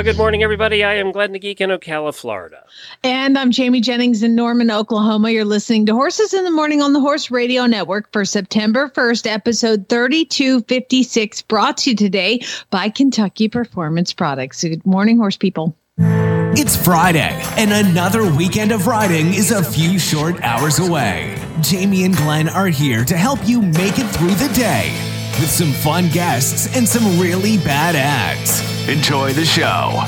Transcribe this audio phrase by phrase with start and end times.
[0.00, 0.82] Well, good morning, everybody.
[0.82, 2.64] I am Glenn the Geek in Ocala, Florida.
[3.04, 5.30] And I'm Jamie Jennings in Norman, Oklahoma.
[5.30, 9.30] You're listening to Horses in the Morning on the Horse Radio Network for September 1st,
[9.30, 12.40] episode 3256, brought to you today
[12.70, 14.62] by Kentucky Performance Products.
[14.62, 15.76] Good morning, horse people.
[15.98, 21.36] It's Friday, and another weekend of riding is a few short hours away.
[21.60, 25.72] Jamie and Glenn are here to help you make it through the day with some
[25.72, 28.88] fun guests and some really bad ads.
[28.88, 30.02] Enjoy the show.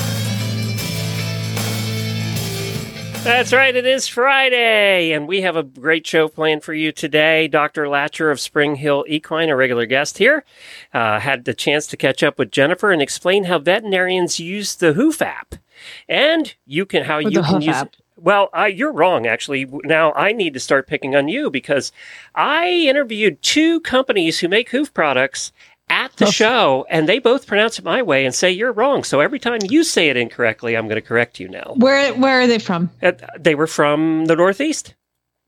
[3.25, 7.47] That's right, it is Friday, and we have a great show planned for you today.
[7.47, 7.89] Dr.
[7.89, 10.45] Lacher of Springhill Equine, a regular guest here,
[10.93, 14.95] uh, had the chance to catch up with Jennifer and explain how veterinarians use the
[14.95, 15.61] HoofmApp.
[16.09, 17.95] And you can how Or you can Hoof use app.
[18.23, 19.67] Well, I, you're wrong, actually.
[19.85, 21.91] Now I need to start picking on you because
[22.35, 25.53] I interviewed two companies who make hoof products
[25.89, 29.05] at the show, and they both pronounce it my way and say you're wrong.
[29.05, 31.75] So every time you say it incorrectly, I'm going to correct you now.
[31.77, 32.91] Where where are they from?
[33.03, 34.95] Uh, They were from the Northeast.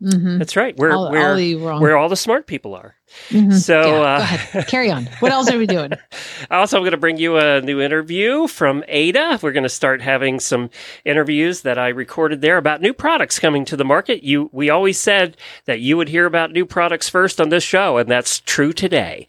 [0.02, 0.38] Mm-hmm.
[0.38, 0.76] That's right.
[0.76, 1.30] Where All- where
[1.70, 2.96] all where all the smart people are.
[3.28, 3.52] Mhm.
[3.52, 4.62] So Yeah, uh.
[4.64, 5.06] Carry on.
[5.20, 5.92] What else are we doing?
[6.50, 9.42] Also, I'm going to bring you a new interview from AETA.
[9.42, 10.68] We're going to start having some
[11.04, 14.22] interviews that I recorded there about new products coming to the market.
[14.22, 17.96] You, we always said that you would hear about new products first on this show,
[17.96, 19.26] and that's true today.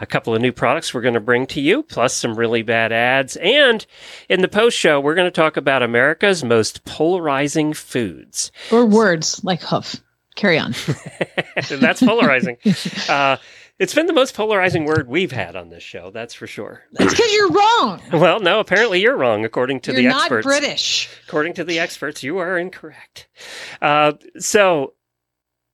[0.00, 2.92] A couple of new products we're going to bring to you, plus some really bad
[2.92, 3.36] ads.
[3.36, 3.84] And
[4.28, 8.50] in the post show, we're going to talk about America's most polarizing foods.
[8.72, 9.96] Or words like hoof.
[10.34, 10.74] Carry on.
[11.68, 12.56] that's polarizing.
[13.08, 13.36] uh,
[13.78, 16.82] it's been the most polarizing word we've had on this show, that's for sure.
[16.92, 18.00] That's because you're wrong.
[18.12, 20.46] Well, no, apparently you're wrong, according to you're the not experts.
[20.46, 21.08] British.
[21.26, 23.28] According to the experts, you are incorrect.
[23.82, 24.94] Uh, so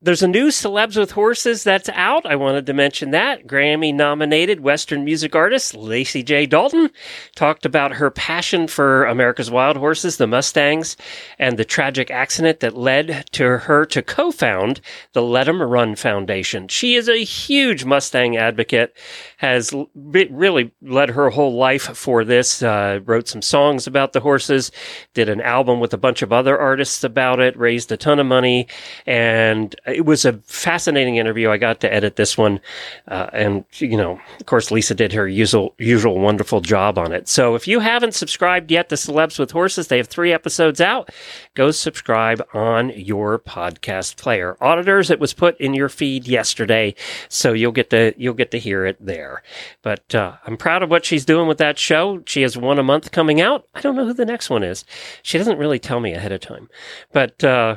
[0.02, 2.24] there's a new Celebs with Horses that's out.
[2.24, 3.46] I wanted to mention that.
[3.46, 6.46] Grammy nominated Western music artist Lacey J.
[6.46, 6.90] Dalton
[7.34, 10.96] talked about her passion for America's wild horses, the Mustangs,
[11.38, 14.80] and the tragic accident that led to her to co found
[15.12, 16.68] the Let 'em Run Foundation.
[16.68, 18.96] She is a huge Mustang advocate,
[19.36, 24.72] has really led her whole life for this, uh, wrote some songs about the horses,
[25.12, 28.26] did an album with a bunch of other artists about it, raised a ton of
[28.26, 28.66] money,
[29.06, 31.50] and it was a fascinating interview.
[31.50, 32.60] I got to edit this one,
[33.08, 37.28] uh, and you know, of course, Lisa did her usual, usual wonderful job on it.
[37.28, 41.10] So if you haven't subscribed yet to Celebs with Horses, they have three episodes out.
[41.54, 44.56] Go subscribe on your podcast player.
[44.60, 46.94] Auditors, it was put in your feed yesterday,
[47.28, 49.42] so you'll get to you'll get to hear it there.
[49.82, 52.22] But uh, I'm proud of what she's doing with that show.
[52.26, 53.66] She has one a month coming out.
[53.74, 54.84] I don't know who the next one is.
[55.22, 56.68] She doesn't really tell me ahead of time,
[57.12, 57.76] but uh,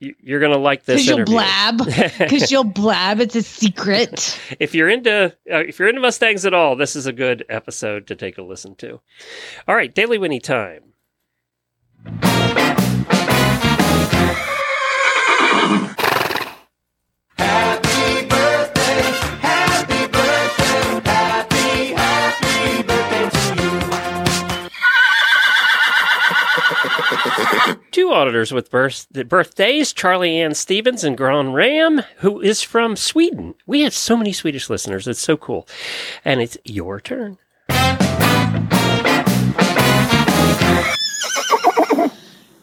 [0.00, 1.78] you're gonna like this Because you'll blab.
[2.18, 3.20] Because you'll blab.
[3.20, 4.38] It's a secret.
[4.60, 8.06] if you're into uh, if you're into Mustangs at all, this is a good episode
[8.08, 9.00] to take a listen to.
[9.68, 10.82] All right, Daily Whinney time.
[27.94, 33.54] Two auditors with birth- birthdays Charlie Ann Stevens and Gran Ram, who is from Sweden.
[33.66, 35.06] We have so many Swedish listeners.
[35.06, 35.68] It's so cool.
[36.24, 37.38] And it's your turn.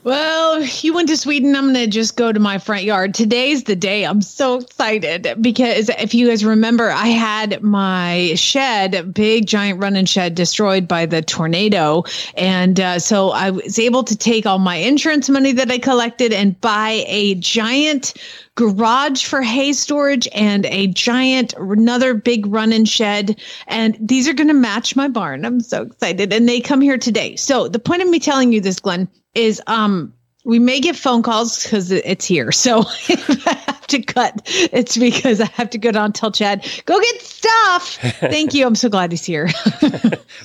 [0.03, 1.55] Well, you went to Sweden.
[1.55, 3.13] I'm going to just go to my front yard.
[3.13, 4.03] Today's the day.
[4.03, 10.05] I'm so excited because if you guys remember, I had my shed, big giant running
[10.05, 12.03] shed, destroyed by the tornado.
[12.35, 16.33] And uh, so I was able to take all my insurance money that I collected
[16.33, 18.15] and buy a giant
[18.55, 23.39] garage for hay storage and a giant another big run-in shed.
[23.67, 25.45] And these are going to match my barn.
[25.45, 26.33] I'm so excited.
[26.33, 27.35] And they come here today.
[27.35, 31.21] So the point of me telling you this glenn is um we may get phone
[31.23, 32.51] calls because it's here.
[32.61, 36.31] So if I have to cut, it's because I have to go down and tell
[36.31, 37.97] Chad, go get stuff.
[38.19, 38.65] Thank you.
[38.65, 39.49] I'm so glad he's here.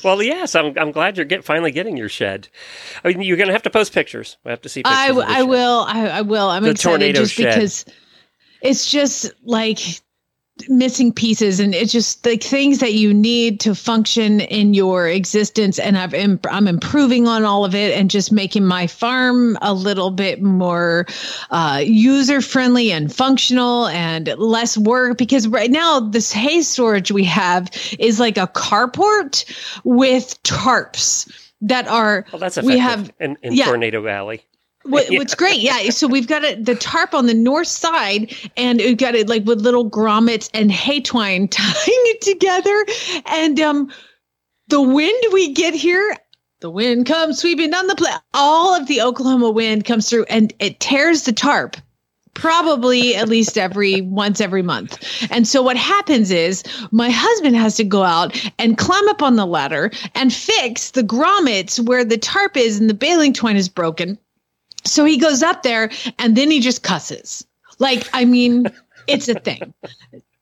[0.04, 2.48] Well, yes, I'm, I'm glad you're get, finally getting your shed.
[3.02, 4.37] I mean, you're going to have to post pictures.
[4.44, 4.98] We have to see pictures.
[4.98, 5.84] I, the I will.
[5.88, 6.48] I, I will.
[6.48, 7.54] I'm The excited just shed.
[7.54, 7.84] because
[8.60, 9.78] it's just like
[10.69, 15.79] missing pieces and it's just like things that you need to function in your existence
[15.79, 19.75] and I've im- I'm improving on all of it and just making my farm a
[19.75, 21.06] little bit more
[21.50, 27.25] uh, user friendly and functional and less work because right now this hay storage we
[27.25, 29.44] have is like a carport
[29.85, 31.31] with tarps
[31.61, 33.67] that are Well, that's we effective have in, in yeah.
[33.67, 34.43] Tornado Valley.
[34.88, 35.19] What, Yeah.
[35.19, 35.91] What's great, yeah.
[35.91, 39.44] So we've got a, the tarp on the north side, and we've got it like
[39.44, 42.87] with little grommets and hay twine tying it together.
[43.27, 43.93] And um,
[44.69, 46.17] the wind we get here,
[46.61, 50.53] the wind comes sweeping down the pla All of the Oklahoma wind comes through, and
[50.59, 51.77] it tears the tarp.
[52.35, 54.99] Probably at least every once every month.
[55.31, 59.37] And so what happens is my husband has to go out and climb up on
[59.37, 63.71] the ladder and fix the grommets where the tarp is and the baling twine is
[63.71, 64.19] broken.
[64.87, 67.47] So he goes up there and then he just cusses.
[67.79, 68.67] Like, I mean,
[69.06, 69.75] it's a thing.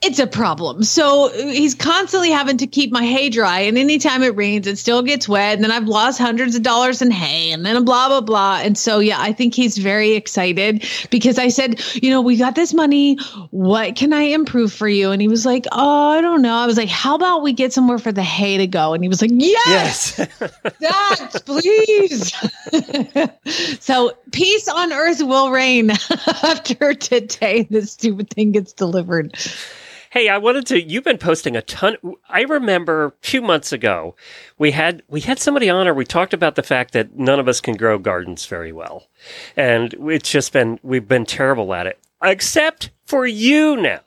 [0.07, 0.85] It's a problem.
[0.85, 3.61] So uh, he's constantly having to keep my hay dry.
[3.61, 5.55] And anytime it rains, it still gets wet.
[5.55, 8.61] And then I've lost hundreds of dollars in hay and then blah, blah, blah.
[8.63, 12.55] And so, yeah, I think he's very excited because I said, you know, we got
[12.55, 13.17] this money.
[13.51, 15.11] What can I improve for you?
[15.11, 16.55] And he was like, oh, I don't know.
[16.55, 18.93] I was like, how about we get somewhere for the hay to go?
[18.93, 20.21] And he was like, yes.
[20.81, 22.35] Yes, please.
[23.81, 25.91] so peace on earth will reign
[26.43, 27.67] after today.
[27.71, 29.35] This stupid thing gets delivered.
[30.15, 30.81] Hey, I wanted to.
[30.81, 31.97] You've been posting a ton.
[32.29, 34.15] I remember a few months ago,
[34.59, 37.49] we had we had somebody on, or we talked about the fact that none of
[37.49, 39.09] us can grow gardens very well,
[39.57, 44.03] and it's just been we've been terrible at it, except for you now.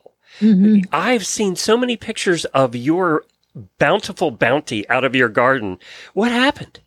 [0.93, 3.25] I've seen so many pictures of your
[3.77, 5.77] bountiful bounty out of your garden.
[6.13, 6.79] What happened?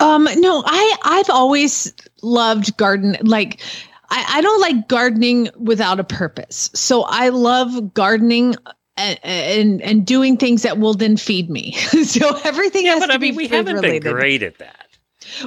[0.00, 1.92] Um, no, I I've always
[2.22, 3.14] loved garden.
[3.20, 3.60] Like,
[4.10, 6.70] I, I don't like gardening without a purpose.
[6.74, 8.56] So I love gardening.
[9.00, 11.72] And, and and doing things that will then feed me.
[12.04, 14.02] so everything Yeah, has but to I be mean, we food haven't related.
[14.02, 14.87] been great at that.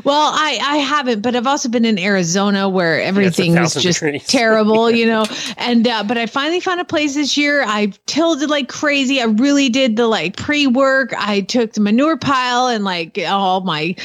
[0.03, 3.99] Well, I I haven't, but I've also been in Arizona where everything is thousand just
[3.99, 4.25] degrees.
[4.27, 5.25] terrible, you know.
[5.57, 7.63] And uh, but I finally found a place this year.
[7.63, 9.21] I tilled it like crazy.
[9.21, 11.13] I really did the like pre work.
[11.17, 13.95] I took the manure pile and like all my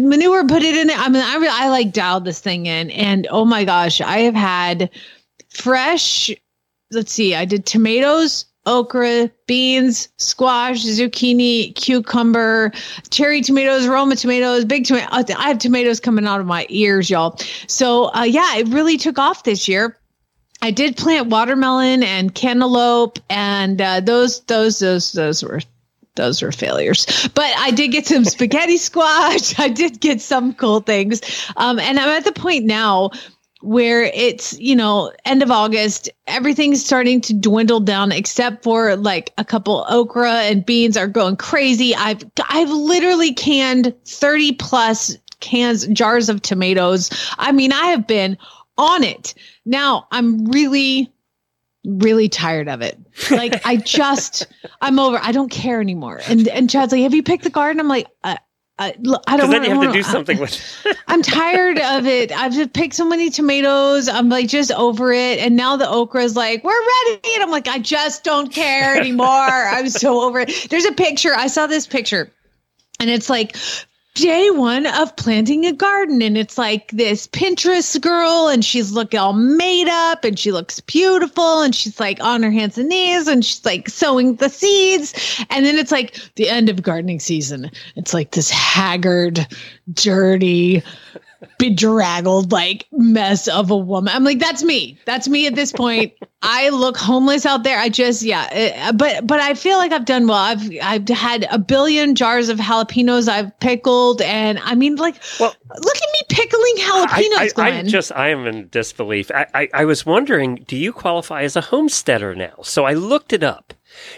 [0.00, 0.98] manure, put it in it.
[0.98, 4.34] I mean, I I like dialed this thing in, and oh my gosh, I have
[4.34, 4.90] had
[5.50, 6.30] fresh.
[6.90, 8.45] Let's see, I did tomatoes.
[8.66, 12.72] Okra, beans, squash, zucchini, cucumber,
[13.10, 15.08] cherry tomatoes, Roma tomatoes, big tomato.
[15.10, 17.38] I have tomatoes coming out of my ears, y'all.
[17.68, 19.96] So, uh, yeah, it really took off this year.
[20.62, 25.60] I did plant watermelon and cantaloupe, and uh, those, those, those, those were
[26.16, 27.28] those were failures.
[27.34, 29.58] But I did get some spaghetti squash.
[29.60, 31.20] I did get some cool things,
[31.56, 33.10] um, and I'm at the point now
[33.62, 39.32] where it's you know end of august everything's starting to dwindle down except for like
[39.38, 41.94] a couple okra and beans are going crazy.
[41.94, 47.10] I've i've literally canned 30 plus cans jars of tomatoes.
[47.38, 48.36] I mean i have been
[48.76, 49.34] on it.
[49.64, 51.10] Now i'm really
[51.84, 52.98] really tired of it.
[53.30, 54.46] Like i just
[54.82, 56.20] i'm over i don't care anymore.
[56.28, 57.80] And and chad's like have you picked the garden?
[57.80, 58.38] I'm like I,
[58.78, 58.94] I,
[59.26, 60.60] I don't then you have to do something with.
[61.08, 62.30] I'm tired of it.
[62.30, 64.08] I've just picked so many tomatoes.
[64.08, 65.38] I'm like just over it.
[65.38, 67.20] And now the okra is like, we're ready.
[67.34, 69.26] And I'm like, I just don't care anymore.
[69.26, 70.68] I'm so over it.
[70.68, 71.34] There's a picture.
[71.34, 72.30] I saw this picture
[73.00, 73.56] and it's like
[74.16, 76.22] day one of planting a garden.
[76.22, 80.80] And it's like this Pinterest girl and she's looking all made up and she looks
[80.80, 81.60] beautiful.
[81.60, 85.44] And she's like on her hands and knees and she's like sowing the seeds.
[85.50, 87.70] And then it's like the end of gardening season.
[87.94, 89.46] It's like this haggard,
[89.92, 90.82] dirty,
[91.58, 94.12] bedraggled like mess of a woman.
[94.14, 94.98] I'm like, that's me.
[95.04, 96.12] That's me at this point.
[96.42, 97.78] I look homeless out there.
[97.78, 98.74] I just, yeah.
[98.84, 100.36] uh, But but I feel like I've done well.
[100.38, 105.54] I've I've had a billion jars of jalapenos I've pickled, and I mean, like, Well-
[105.68, 107.70] look at me pickling jalapenos, I.
[107.70, 109.30] I'm just, I am in disbelief.
[109.34, 112.54] I, I, I was wondering, do you qualify as a homesteader now?
[112.62, 113.72] So I looked it up.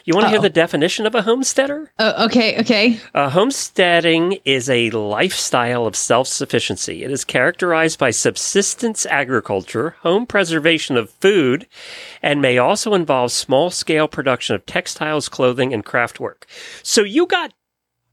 [0.05, 1.91] You want to hear the definition of a homesteader?
[1.99, 3.01] Oh, okay, okay.
[3.15, 7.05] Uh, homesteading is a lifestyle of self sufficiency.
[7.05, 11.67] It is characterized by subsistence agriculture, home preservation of food,
[12.23, 16.47] and may also involve small scale production of textiles, clothing, and craft work.
[16.83, 17.53] So you got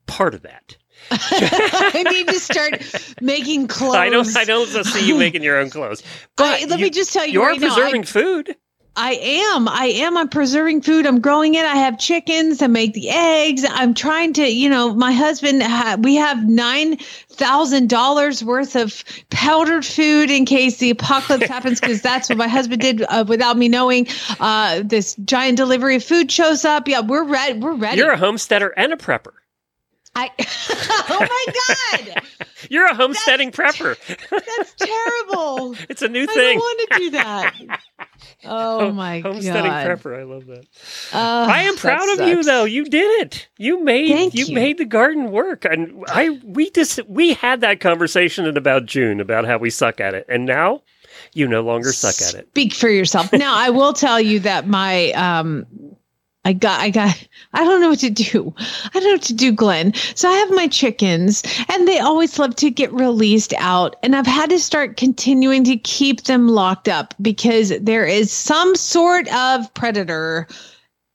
[0.08, 0.78] part of that.
[1.12, 2.82] I need to start
[3.22, 3.96] making clothes.
[3.96, 6.02] I don't, I don't see you making your own clothes.
[6.36, 8.56] But I- let you, me just tell you you are right now, I- preserving food.
[8.98, 9.68] I am.
[9.68, 10.16] I am.
[10.18, 11.06] I'm preserving food.
[11.06, 11.66] I'm growing it.
[11.66, 12.62] I have chickens.
[12.62, 13.66] I make the eggs.
[13.68, 16.98] I'm trying to, you know, my husband, ha- we have nine
[17.30, 22.48] thousand dollars worth of powdered food in case the apocalypse happens because that's what my
[22.48, 24.08] husband did uh, without me knowing.
[24.40, 26.88] Uh, this giant delivery of food shows up.
[26.88, 27.60] Yeah, we're ready.
[27.60, 27.98] We're ready.
[27.98, 29.34] You're a homesteader and a prepper.
[30.16, 30.32] I,
[31.10, 32.22] oh my god,
[32.70, 33.98] You're a homesteading prepper.
[34.30, 35.76] that's terrible.
[35.90, 36.38] It's a new thing.
[36.38, 37.80] I don't want to do that.
[38.48, 39.34] Oh my god!
[39.34, 39.88] homesteading god.
[39.88, 40.20] prepper.
[40.20, 40.66] I love that.
[41.14, 42.66] Uh, I am proud of you though.
[42.66, 43.48] You did it.
[43.58, 44.54] You made you, you.
[44.54, 45.66] made the garden work.
[45.66, 50.00] And I we just we had that conversation in about June about how we suck
[50.00, 50.26] at it.
[50.30, 50.82] And now
[51.34, 52.48] you no longer suck at it.
[52.50, 53.32] Speak for yourself.
[53.34, 55.66] now, I will tell you that my um
[56.46, 58.54] I got I got I don't know what to do.
[58.58, 59.94] I don't know what to do, Glenn.
[60.14, 64.28] So I have my chickens and they always love to get released out and I've
[64.28, 69.74] had to start continuing to keep them locked up because there is some sort of
[69.74, 70.48] predator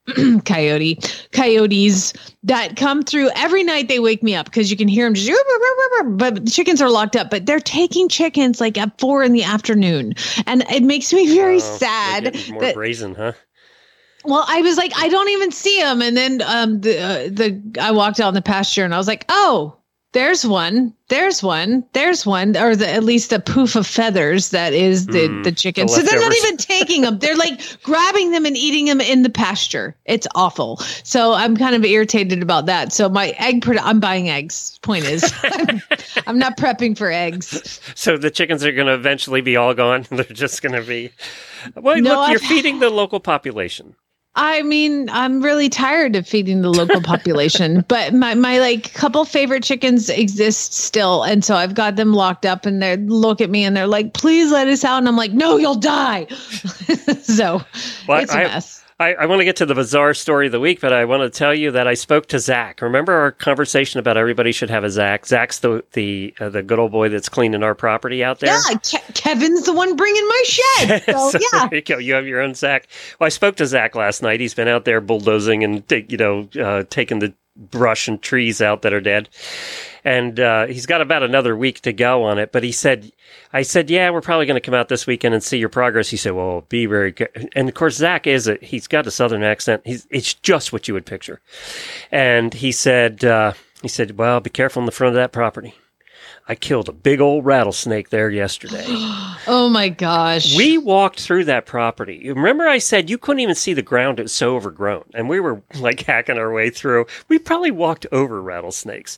[0.45, 0.99] coyote
[1.33, 5.15] coyotes that come through every night they wake me up because you can hear them
[5.15, 5.31] just
[6.17, 9.45] but the chickens are locked up but they're taking chickens like at four in the
[9.45, 10.15] afternoon
[10.47, 13.33] and it makes me very Oh, sad more that brazen, huh?
[14.25, 17.61] Well, I was like, I don't even see him, and then um, the uh, the
[17.81, 19.77] I walked out in the pasture, and I was like, oh,
[20.13, 24.73] there's one, there's one, there's one, or the, at least a poof of feathers that
[24.73, 25.87] is the Mm, the chicken.
[25.87, 29.23] the so they're not even taking them; they're like grabbing them and eating them in
[29.23, 29.95] the pasture.
[30.07, 30.79] It's awful.
[31.05, 32.93] So I'm kind of irritated about that.
[32.93, 34.79] So my egg, produ- I'm buying eggs.
[34.83, 35.81] Point is, I'm,
[36.27, 37.81] I'm not prepping for eggs.
[37.95, 40.07] So the chickens are going to eventually be all gone.
[40.11, 41.11] They're just going to be.
[41.77, 43.95] Well, No, look, you're I've- feeding the local population.
[44.43, 49.27] I mean, I'm really tired of feeding the local population, but my, my like couple
[49.27, 51.25] favorite chickens exist still.
[51.25, 54.15] And so I've got them locked up and they look at me and they're like,
[54.15, 54.97] please let us out.
[54.97, 56.27] And I'm like, no, you'll die.
[57.23, 57.61] so
[58.09, 58.83] Well, it's a I- mess.
[59.01, 61.23] I, I want to get to the bizarre story of the week, but I want
[61.23, 62.83] to tell you that I spoke to Zach.
[62.83, 65.25] Remember our conversation about everybody should have a Zach?
[65.25, 68.55] Zach's the the uh, the good old boy that's cleaning our property out there.
[68.55, 71.03] Yeah, Ke- Kevin's the one bringing my shed.
[71.11, 71.69] So, So yeah.
[71.69, 71.97] there you go.
[71.99, 72.87] You have your own Zach.
[73.19, 74.39] Well, I spoke to Zach last night.
[74.39, 78.83] He's been out there bulldozing and you know uh, taking the brush and trees out
[78.83, 79.29] that are dead,
[80.05, 82.53] and uh, he's got about another week to go on it.
[82.53, 83.13] But he said,
[83.53, 86.09] I said, yeah, we're probably going to come out this weekend and see your progress.
[86.09, 87.51] He said, well, be very good.
[87.55, 89.83] And of course, Zach is a he's got a southern accent.
[89.85, 91.41] He's it's just what you would picture.
[92.11, 93.53] And he said, uh,
[93.83, 95.75] he said, well, be careful in the front of that property.
[96.49, 98.85] I killed a big old rattlesnake there yesterday.
[99.47, 100.55] Oh my gosh.
[100.55, 102.31] We walked through that property.
[102.31, 105.41] Remember, I said you couldn't even see the ground; it was so overgrown, and we
[105.41, 107.07] were like hacking our way through.
[107.29, 109.17] We probably walked over rattlesnakes.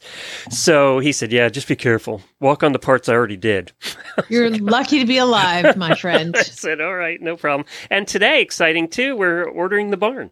[0.48, 2.22] So he said, "Yeah, just be careful.
[2.40, 3.72] Walk on the parts I already did."
[4.28, 6.36] You're lucky to be alive, my friend.
[6.36, 10.30] I said, "All right, no problem." And today, exciting too, we're ordering the barn.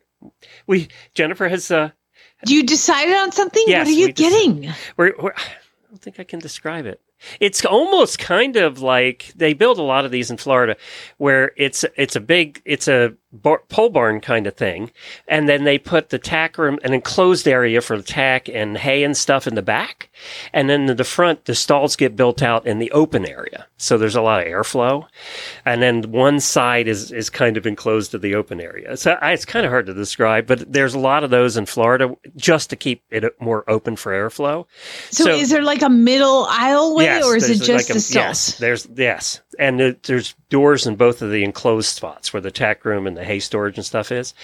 [0.69, 1.69] We Jennifer has.
[1.71, 1.91] Uh,
[2.47, 3.65] You decided on something?
[3.67, 4.73] Yes, what are you getting?
[4.97, 5.35] we're, we're,
[5.91, 7.01] I don't think I can describe it.
[7.41, 10.77] It's almost kind of like they build a lot of these in Florida,
[11.19, 14.93] where it's it's a big it's a bar, pole barn kind of thing,
[15.27, 19.03] and then they put the tack room an enclosed area for the tack and hay
[19.03, 20.10] and stuff in the back,
[20.53, 23.99] and then in the front the stalls get built out in the open area, so
[23.99, 25.07] there's a lot of airflow,
[25.65, 28.97] and then one side is is kind of enclosed to the open area.
[28.97, 31.67] So I, it's kind of hard to describe, but there's a lot of those in
[31.67, 34.67] Florida just to keep it more open for airflow.
[35.11, 37.95] So, So- is there like a middle aisleway Yes, or is it just like a-
[37.95, 38.25] the stalls?
[38.51, 42.51] Yes, there's yes, and it, there's doors in both of the enclosed spots where the
[42.51, 44.35] tack room and the hay storage and stuff is,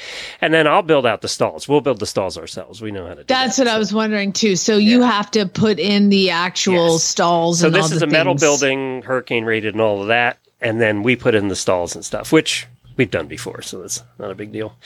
[0.41, 1.67] and then I'll build out the stalls.
[1.69, 2.81] We'll build the stalls ourselves.
[2.83, 3.23] We know how to.
[3.23, 3.65] do That's that.
[3.67, 4.55] what I was wondering too.
[4.55, 7.03] So you have to put in the actual Yes.
[7.05, 7.59] stalls.
[7.61, 11.17] So this is a metal building, hurricane rated, and all of that, and then we
[11.17, 14.53] put in the stalls and stuff, which we've done before, so that's not a big
[14.53, 14.77] deal.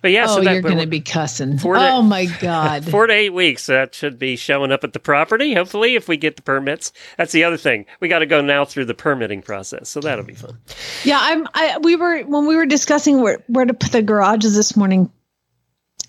[0.00, 1.58] But yeah, Oh, so that, you're going to be cussing.
[1.58, 2.84] Four to- oh my god.
[2.90, 3.66] Four to eight weeks.
[3.66, 5.54] That should be showing up at the property.
[5.54, 6.92] Hopefully, if we get the permits.
[7.18, 7.86] That's the other thing.
[8.00, 10.58] We got to go now through the permitting process, so that'll be fun.
[11.04, 11.46] yeah, I'm.
[11.54, 15.10] I we were when we were discussing where where to put the garages this morning.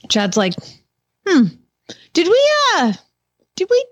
[0.09, 0.53] Chad's like,
[1.25, 1.43] hmm,
[2.13, 2.93] did we uh,
[3.55, 3.85] did we,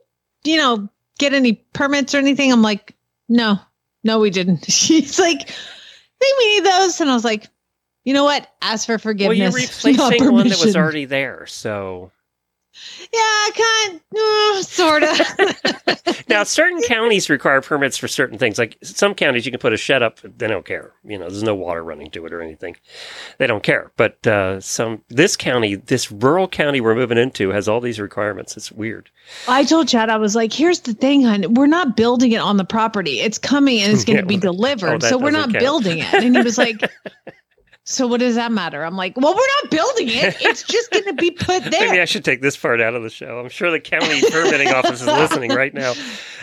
[0.43, 2.51] you know, get any permits or anything?
[2.51, 2.96] I'm like,
[3.29, 3.60] no,
[4.03, 4.65] no, we didn't.
[4.70, 5.50] She's like,
[6.22, 7.48] think we need those, and I was like,
[8.06, 8.48] you know what?
[8.62, 9.38] Ask for Well, forgiveness.
[9.84, 12.12] you're not replacing one that was already there, so
[13.13, 16.27] Yeah, I kind uh, sort of.
[16.29, 18.57] now certain counties require permits for certain things.
[18.57, 20.91] Like some counties, you can put a shed up; they don't care.
[21.03, 22.75] You know, there's no water running to it or anything.
[23.38, 23.91] They don't care.
[23.97, 28.55] But uh, some this county, this rural county we're moving into, has all these requirements.
[28.57, 29.09] It's weird.
[29.47, 31.53] I told Chad, I was like, here's the thing, hon.
[31.53, 33.19] We're not building it on the property.
[33.19, 35.03] It's coming and it's going to Yeah, be well, oh, delivered.
[35.03, 35.59] so we're not count.
[35.59, 36.13] building it.
[36.13, 36.81] And he was like,
[37.83, 38.83] So what does that matter?
[38.83, 40.38] I'm like, well, we're not building it.
[40.39, 41.71] It's just going to be put there.
[41.88, 43.39] Maybe I should take this part out of the show.
[43.39, 45.93] I'm sure the county permitting office is listening right now.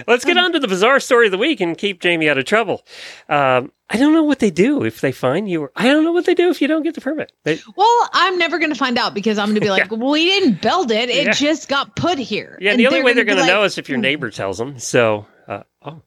[0.09, 2.45] Let's get on to the bizarre story of the week and keep Jamie out of
[2.45, 2.85] trouble.
[3.29, 5.63] Um, I don't know what they do if they find you.
[5.63, 7.31] Or, I don't know what they do if you don't get the permit.
[7.45, 10.11] They, Well, I'm never going to find out because I'm going to be like, well,
[10.11, 11.09] we didn't build it.
[11.09, 11.33] It Yeah.
[11.33, 12.59] just got put here.
[12.61, 14.31] yeah, And the only way they're gonna going to know like, is if your neighbor
[14.31, 14.79] tells them.
[14.81, 16.03] So, uh, oh,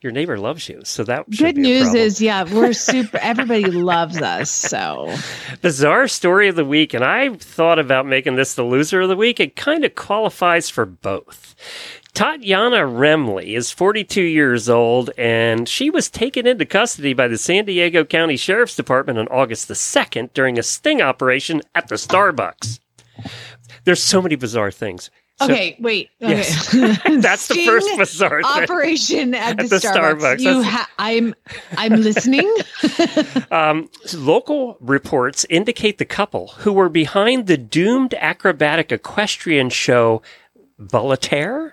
[0.00, 0.80] your neighbor loves you.
[0.84, 3.18] So that Good be news is, yeah, we're super.
[3.22, 4.50] everybody loves us.
[4.50, 5.12] So
[5.60, 9.16] bizarre story of the week, and I thought about making this the loser of the
[9.16, 9.40] week.
[9.40, 11.56] It kind of qualifies for both.
[12.14, 17.64] Tatiana Remley is 42 years old, and she was taken into custody by the San
[17.64, 22.80] Diego County Sheriff's Department on August the 2nd during a sting operation at the Starbucks.
[23.84, 25.10] There's so many bizarre things.
[25.40, 26.10] So- okay, wait.
[26.20, 26.36] Okay.
[26.38, 26.72] Yes.
[27.22, 28.62] That's the Sting first bizarre thing.
[28.64, 30.18] operation at, At the, the Starbucks.
[30.20, 30.40] Starbucks.
[30.40, 31.34] You ha- I'm
[31.76, 32.52] I'm listening.
[33.50, 40.22] Um, local reports indicate the couple who were behind the doomed acrobatic equestrian show
[40.80, 41.72] Valitar.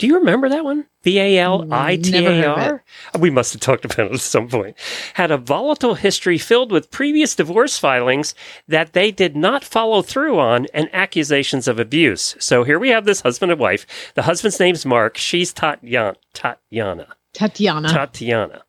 [0.00, 0.86] Do you remember that one?
[1.02, 2.82] V A L I T A R?
[3.18, 4.74] We must have talked about it at some point.
[5.12, 8.34] Had a volatile history filled with previous divorce filings
[8.66, 12.34] that they did not follow through on and accusations of abuse.
[12.38, 13.84] So here we have this husband and wife.
[14.14, 15.18] The husband's name's Mark.
[15.18, 16.16] She's Tatiana.
[16.32, 17.08] Tatiana.
[17.34, 17.88] Tatiana.
[17.90, 18.62] Tatiana.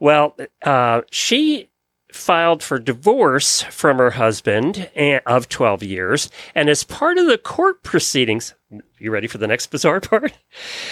[0.00, 1.67] Well, uh, she
[2.12, 4.90] filed for divorce from her husband
[5.26, 6.30] of 12 years.
[6.54, 8.54] And as part of the court proceedings,
[8.98, 10.32] you ready for the next bizarre part?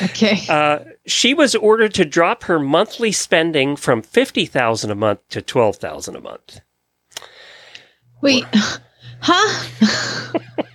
[0.03, 0.43] okay.
[0.49, 6.17] Uh, she was ordered to drop her monthly spending from 50000 a month to 12000
[6.17, 6.61] a month.
[8.21, 8.45] Wait.
[9.19, 9.65] Huh?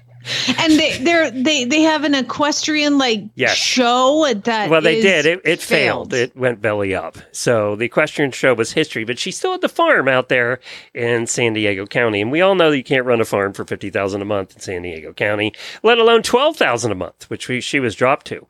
[0.57, 3.55] and they they're they they have an equestrian like Yes.
[3.55, 5.25] show that Well, they did.
[5.25, 6.11] It, it failed.
[6.11, 6.13] failed.
[6.13, 7.17] It went belly up.
[7.31, 10.59] So the equestrian show was history, but she still had the farm out there
[10.93, 13.65] in San Diego County, and we all know that you can't run a farm for
[13.65, 17.47] fifty thousand a month in San Diego County, let alone twelve thousand a month, which
[17.47, 18.47] we, she was dropped to.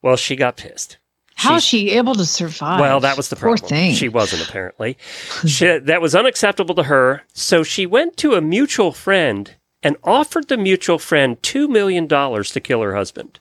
[0.00, 0.98] Well, she got pissed.
[1.34, 2.78] How is she able to survive?
[2.78, 3.94] Well, that was the Poor thing.
[3.94, 4.96] She wasn't apparently.
[5.46, 7.22] she, that was unacceptable to her.
[7.32, 9.52] So she went to a mutual friend
[9.82, 13.40] and offered the mutual friend two million dollars to kill her husband.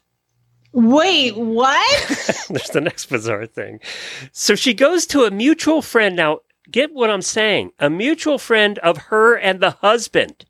[0.73, 2.07] Wait, what?
[2.49, 3.79] There's the next bizarre thing.
[4.31, 6.15] So she goes to a mutual friend.
[6.15, 6.39] Now,
[6.69, 7.71] get what I'm saying.
[7.79, 10.45] A mutual friend of her and the husband.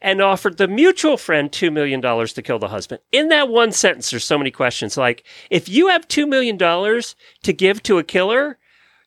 [0.00, 3.00] And offered the mutual friend $2 million to kill the husband.
[3.12, 4.96] In that one sentence, there's so many questions.
[4.96, 8.58] Like, if you have $2 million to give to a killer,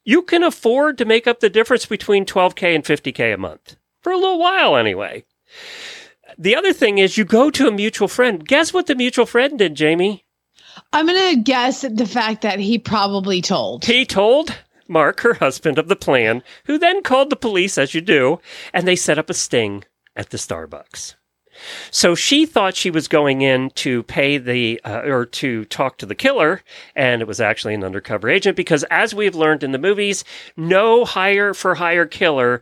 [0.04, 3.76] you can afford to make up the difference between 12K and 50K a month.
[4.02, 5.26] For a little while, anyway.
[6.38, 8.48] The other thing is, you go to a mutual friend.
[8.48, 10.26] Guess what the mutual friend did, Jamie?
[10.94, 13.86] I'm gonna guess the fact that he probably told.
[13.86, 14.56] He told
[14.88, 18.40] Mark, her husband, of the plan, who then called the police, as you do,
[18.74, 19.84] and they set up a sting
[20.16, 21.16] at the Starbucks.
[21.92, 26.06] So she thought she was going in to pay the, uh, or to talk to
[26.06, 26.62] the killer,
[26.96, 30.24] and it was actually an undercover agent because, as we've learned in the movies,
[30.56, 32.62] no hire for hire killer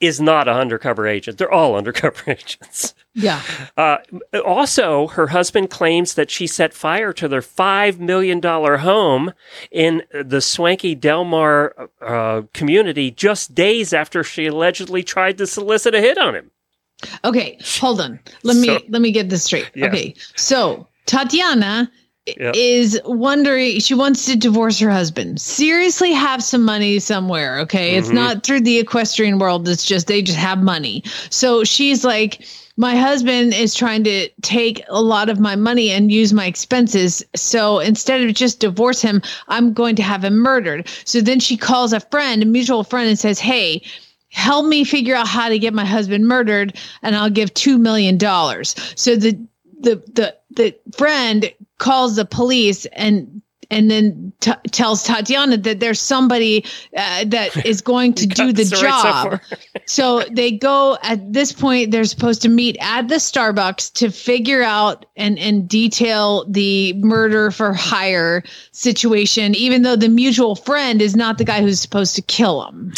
[0.00, 1.38] is not an undercover agent.
[1.38, 2.94] They're all undercover agents.
[3.14, 3.40] Yeah.
[3.76, 3.98] Uh,
[4.44, 9.32] also, her husband claims that she set fire to their $5 million home
[9.70, 15.94] in the swanky Del Mar uh, community just days after she allegedly tried to solicit
[15.94, 16.50] a hit on him.
[17.24, 18.18] Okay, hold on.
[18.42, 19.70] Let me So- let me get this straight.
[19.74, 19.86] Yeah.
[19.86, 20.14] Okay.
[20.36, 21.90] So, Tatiana
[22.26, 25.40] is wondering she wants to divorce her husband.
[25.40, 27.96] Seriously have some money somewhere, okay?
[27.96, 28.14] It's Mhm.
[28.14, 29.68] not through the equestrian world.
[29.68, 31.02] It's just they just have money.
[31.30, 32.40] So, she's like
[32.76, 37.24] my husband is trying to take a lot of my money and use my expenses.
[37.36, 40.88] So instead of just divorce him, I'm going to have him murdered.
[41.04, 43.82] So then she calls a friend, a mutual friend, and says, Hey,
[44.30, 48.18] help me figure out how to get my husband murdered and I'll give 2 million
[48.18, 48.74] dollars.
[48.96, 49.38] So the
[49.80, 51.52] the the the friend
[51.84, 56.64] calls the police and and then t- tells Tatiana that there's somebody
[56.96, 59.40] uh, that is going to do the the story so job.
[59.84, 64.62] so they go at this point they're supposed to meet at the Starbucks to figure
[64.62, 68.42] out and and detail the murder for hire
[68.72, 72.94] situation even though the mutual friend is not the guy who's supposed to kill him.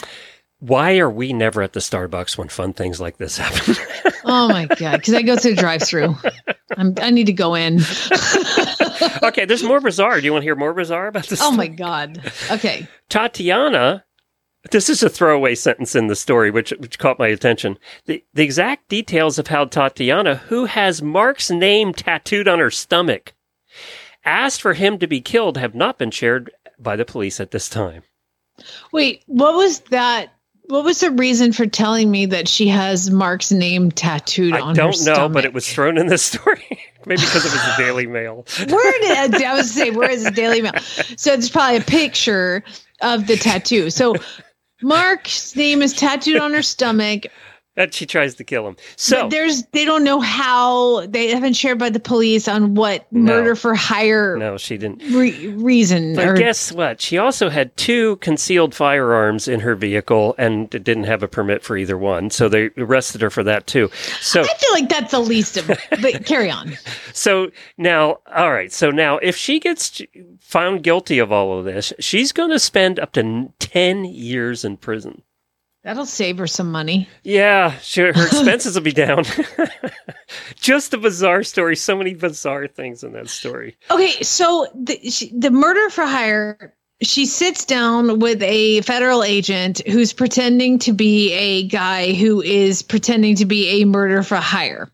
[0.61, 3.75] Why are we never at the Starbucks when fun things like this happen?
[4.25, 4.97] Oh my god!
[4.97, 6.17] Because I go through drive-through.
[6.77, 7.79] I need to go in.
[9.23, 10.21] okay, there's more bizarre.
[10.21, 11.41] Do you want to hear more bizarre about this?
[11.43, 12.21] Oh my god.
[12.51, 12.87] Okay.
[13.09, 14.05] Tatiana,
[14.71, 17.79] this is a throwaway sentence in the story, which which caught my attention.
[18.07, 23.35] The the exact details of how Tatiana, who has Mark's name tattooed on her stomach,
[24.25, 27.69] asked for him to be killed, have not been shared by the police at this
[27.69, 28.03] time.
[28.93, 29.23] Wait.
[29.27, 30.31] What was that?
[30.69, 34.75] What was the reason for telling me that she has Mark's name tattooed I on
[34.75, 34.79] her stomach?
[34.79, 35.33] I don't know, stomach?
[35.33, 36.65] but it was thrown in the story.
[37.07, 38.45] Maybe because it was the Daily Mail.
[38.69, 40.73] Where did I was say where is the Daily Mail?
[41.17, 42.65] So it's probably a picture
[43.01, 43.91] of the tattoo.
[43.91, 44.17] So
[44.83, 47.27] Mark's name is tattooed on her stomach.
[47.77, 48.77] That she tries to kill him.
[48.97, 53.07] So but there's they don't know how they haven't shared by the police on what
[53.13, 53.35] No.
[53.35, 55.03] murder for hire no, she didn't.
[55.13, 57.01] re- reason But or guess what?
[57.03, 61.77] She also had two concealed firearms in her vehicle and didn't have a permit for
[61.77, 62.31] either one.
[62.31, 63.91] So they arrested her for that too.
[64.21, 65.79] So I feel like that's the least of it.
[66.01, 66.73] But carry on.
[67.13, 68.73] So now, all right.
[68.73, 70.01] So now, if she gets
[70.41, 74.79] found guilty of all of this, she's going to spend up to 10 years in
[74.79, 75.23] prison.
[75.87, 77.09] That'll save her some money.
[77.23, 79.23] Yeah, she, her expenses will be down.
[80.57, 81.77] Just a bizarre story.
[81.77, 83.77] So many bizarre things in that story.
[83.89, 86.75] Okay, so the she, the murder for hire.
[87.03, 92.83] She sits down with a federal agent who's pretending to be a guy who is
[92.83, 94.91] pretending to be a murder for hire.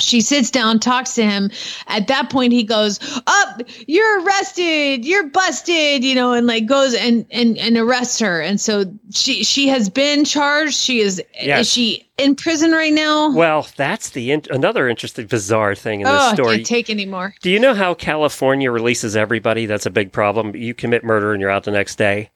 [0.00, 1.50] She sits down, talks to him.
[1.86, 5.04] At that point, he goes, "Up, you're arrested.
[5.04, 8.40] You're busted." You know, and like goes and and and arrests her.
[8.40, 10.74] And so she she has been charged.
[10.74, 11.60] She is Yes.
[11.60, 13.32] is she in prison right now?
[13.34, 16.56] Well, that's the in- another interesting, bizarre thing in this oh, I story.
[16.56, 17.34] can't take anymore.
[17.42, 19.66] Do you know how California releases everybody?
[19.66, 20.56] That's a big problem.
[20.56, 22.30] You commit murder and you're out the next day.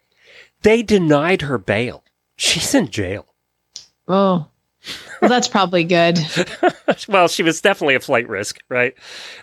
[0.63, 2.05] They denied her bail.
[2.37, 3.27] She's in jail.
[4.07, 4.47] Oh,
[5.21, 6.19] well, that's probably good.
[7.09, 8.95] well, she was definitely a flight risk, right?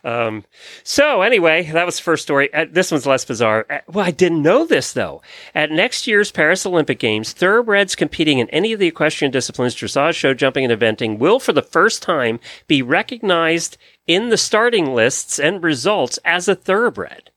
[0.04, 0.44] Um,
[0.84, 2.54] so anyway, that was the first story.
[2.54, 3.66] Uh, this one's less bizarre.
[3.70, 5.22] Uh, well, I didn't know this though.
[5.54, 10.16] At next year's Paris Olympic Games, thoroughbreds competing in any of the equestrian disciplines, dressage,
[10.16, 13.78] show jumping, and eventing, will for the first time be recognized
[14.08, 17.32] in the starting lists and results as a thoroughbred.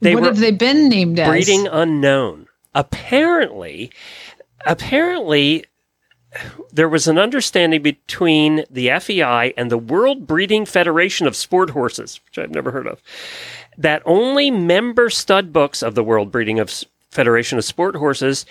[0.00, 1.28] They what have they been named as?
[1.28, 2.48] breeding unknown.
[2.74, 3.92] Apparently,
[4.66, 5.64] apparently,
[6.72, 12.20] there was an understanding between the FEI and the World Breeding Federation of Sport Horses,
[12.26, 13.02] which I've never heard of,
[13.76, 16.72] that only member stud books of the World Breeding of
[17.10, 18.46] Federation of Sport Horses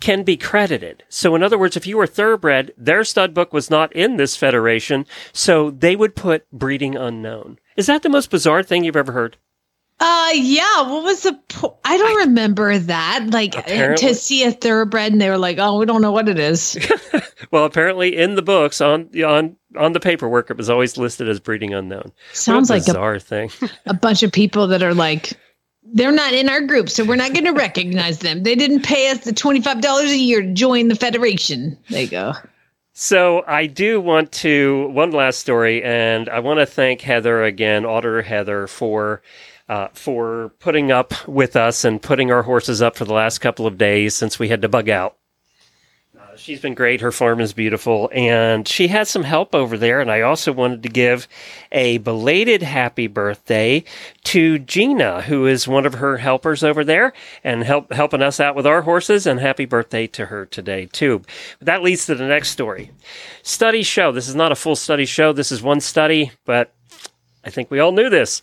[0.00, 1.02] can be credited.
[1.08, 4.36] So, in other words, if you were thoroughbred, their stud book was not in this
[4.36, 7.58] federation, so they would put breeding unknown.
[7.76, 9.36] Is that the most bizarre thing you've ever heard?
[10.00, 10.82] Uh, yeah.
[10.90, 11.32] What was the?
[11.48, 13.26] Po- I don't remember that.
[13.30, 16.28] Like Apparently- to see a thoroughbred, and they were like, "Oh, we don't know what
[16.28, 16.76] it is."
[17.50, 21.38] Well, apparently in the books on on on the paperwork, it was always listed as
[21.38, 22.10] breeding unknown.
[22.32, 23.50] Sounds a like a, bizarre thing.
[23.86, 25.34] a bunch of people that are like,
[25.84, 28.42] they're not in our group, so we're not going to recognize them.
[28.42, 31.78] They didn't pay us the twenty five dollars a year to join the federation.
[31.90, 32.32] There you go.
[32.92, 37.84] so I do want to one last story, and I want to thank Heather again,
[37.84, 39.22] Auditor Heather, for.
[39.66, 43.66] Uh, for putting up with us and putting our horses up for the last couple
[43.66, 45.16] of days since we had to bug out.
[46.34, 47.00] Uh, she's been great.
[47.00, 50.02] Her farm is beautiful, and she had some help over there.
[50.02, 51.26] And I also wanted to give
[51.72, 53.84] a belated happy birthday
[54.24, 58.54] to Gina, who is one of her helpers over there and help helping us out
[58.54, 59.26] with our horses.
[59.26, 61.22] And happy birthday to her today too.
[61.58, 62.90] But that leads to the next story.
[63.42, 65.32] Studies show this is not a full study show.
[65.32, 66.74] This is one study, but
[67.44, 68.42] I think we all knew this.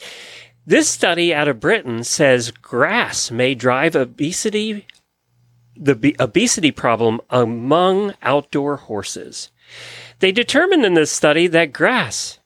[0.71, 4.87] This study out of Britain says grass may drive obesity
[5.75, 9.51] the be- obesity problem among outdoor horses.
[10.19, 12.39] They determined in this study that grass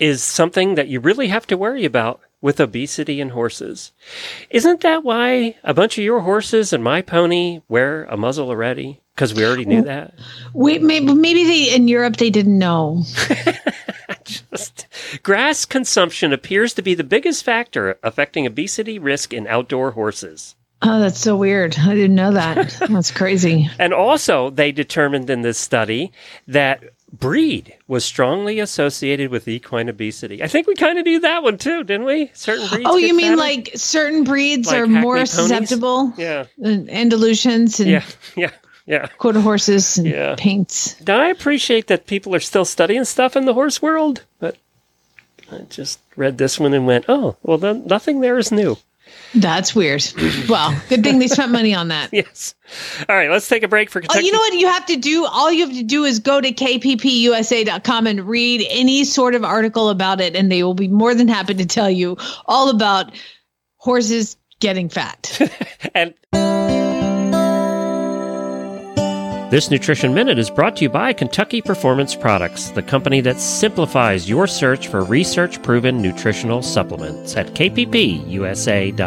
[0.00, 3.92] is something that you really have to worry about with obesity in horses.
[4.50, 9.00] Isn't that why a bunch of your horses and my pony wear a muzzle already?
[9.14, 10.14] Because we already knew that.
[10.54, 13.04] Wait, maybe maybe they in Europe they didn't know.
[14.24, 14.86] Just
[15.22, 20.54] grass consumption appears to be the biggest factor affecting obesity risk in outdoor horses.
[20.82, 21.76] Oh, that's so weird.
[21.78, 22.70] I didn't know that.
[22.88, 23.68] That's crazy.
[23.78, 26.10] And also, they determined in this study
[26.48, 30.42] that breed was strongly associated with equine obesity.
[30.42, 32.30] I think we kind of knew that one too, didn't we?
[32.32, 32.84] Certain breeds.
[32.88, 35.30] Oh, you mean like certain breeds Like are Hackney more ponies?
[35.32, 36.14] susceptible?
[36.16, 38.04] Yeah, And Andalusians and yeah,
[38.36, 38.50] yeah,
[38.86, 39.06] yeah.
[39.18, 40.34] quarter horses and Yeah.
[40.38, 40.98] paints.
[41.06, 44.56] Now, I appreciate that people are still studying stuff in the horse world, but
[45.52, 48.76] I just read this one and went, "Oh, well, then nothing there is new."
[49.34, 50.04] That's weird.
[50.48, 52.10] well, good thing they spent money on that.
[52.12, 52.54] Yes.
[53.08, 55.24] All right, let's take a break for Oh, you know what you have to do?
[55.24, 59.88] All you have to do is go to kppusa.com and read any sort of article
[59.88, 63.12] about it, and they will be more than happy to tell you all about
[63.76, 65.38] horses getting fat.
[65.94, 66.14] And
[69.50, 74.28] this Nutrition Minute is brought to you by Kentucky Performance Products, the company that simplifies
[74.28, 79.00] your search for research proven nutritional supplements at kppusa.com.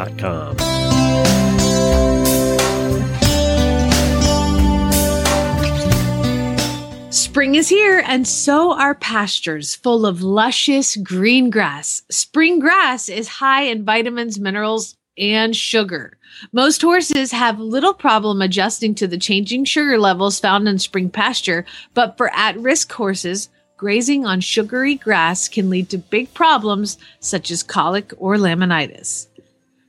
[7.09, 12.03] Spring is here, and so are pastures full of luscious green grass.
[12.11, 16.17] Spring grass is high in vitamins, minerals, and sugar.
[16.51, 21.65] Most horses have little problem adjusting to the changing sugar levels found in spring pasture,
[21.93, 27.51] but for at risk horses, grazing on sugary grass can lead to big problems such
[27.51, 29.27] as colic or laminitis.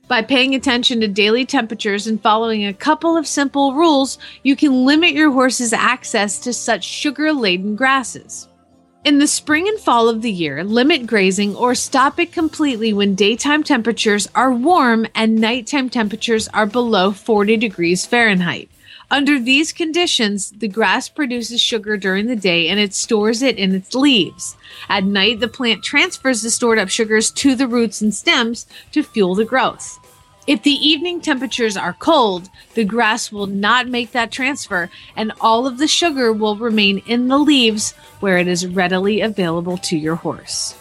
[0.07, 4.85] By paying attention to daily temperatures and following a couple of simple rules, you can
[4.85, 8.47] limit your horse's access to such sugar laden grasses.
[9.05, 13.13] In the spring and fall of the year, limit grazing or stop it completely when
[13.13, 18.67] daytime temperatures are warm and nighttime temperatures are below 40 degrees Fahrenheit.
[19.11, 23.75] Under these conditions, the grass produces sugar during the day and it stores it in
[23.75, 24.55] its leaves.
[24.89, 29.03] At night, the plant transfers the stored up sugars to the roots and stems to
[29.03, 29.99] fuel the growth.
[30.47, 35.65] If the evening temperatures are cold, the grass will not make that transfer and all
[35.65, 40.15] of the sugar will remain in the leaves where it is readily available to your
[40.15, 40.75] horse.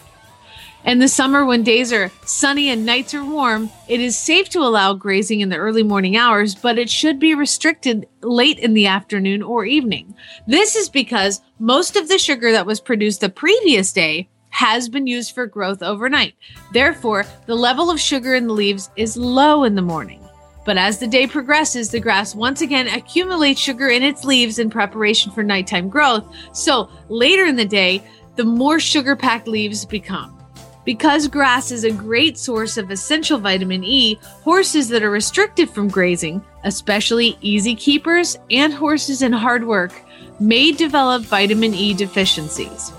[0.85, 4.59] In the summer, when days are sunny and nights are warm, it is safe to
[4.59, 8.87] allow grazing in the early morning hours, but it should be restricted late in the
[8.87, 10.15] afternoon or evening.
[10.47, 15.05] This is because most of the sugar that was produced the previous day has been
[15.05, 16.33] used for growth overnight.
[16.73, 20.21] Therefore, the level of sugar in the leaves is low in the morning.
[20.65, 24.71] But as the day progresses, the grass once again accumulates sugar in its leaves in
[24.71, 26.25] preparation for nighttime growth.
[26.53, 28.05] So later in the day,
[28.37, 30.39] the more sugar packed leaves become.
[30.85, 35.89] Because grass is a great source of essential vitamin E, horses that are restricted from
[35.89, 39.93] grazing, especially easy keepers and horses in hard work,
[40.39, 42.93] may develop vitamin E deficiencies.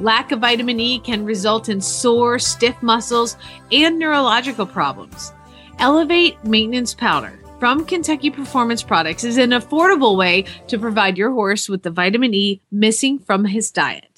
[0.00, 3.36] Lack of vitamin E can result in sore, stiff muscles
[3.70, 5.34] and neurological problems.
[5.78, 11.68] Elevate Maintenance Powder from Kentucky Performance Products is an affordable way to provide your horse
[11.68, 14.09] with the vitamin E missing from his diet.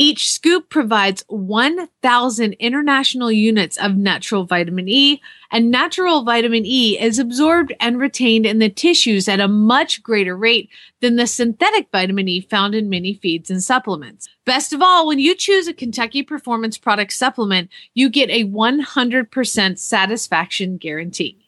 [0.00, 7.18] Each scoop provides 1,000 international units of natural vitamin E, and natural vitamin E is
[7.18, 12.28] absorbed and retained in the tissues at a much greater rate than the synthetic vitamin
[12.28, 14.28] E found in many feeds and supplements.
[14.44, 19.78] Best of all, when you choose a Kentucky Performance Product supplement, you get a 100%
[19.80, 21.47] satisfaction guarantee.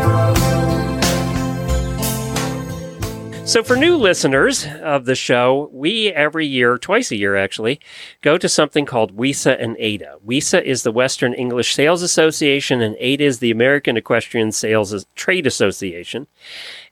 [3.43, 7.81] So, for new listeners of the show, we every year, twice a year actually,
[8.21, 10.19] go to something called WESA and AETA.
[10.25, 15.47] WESA is the Western English Sales Association, and AETA is the American Equestrian Sales Trade
[15.47, 16.27] Association.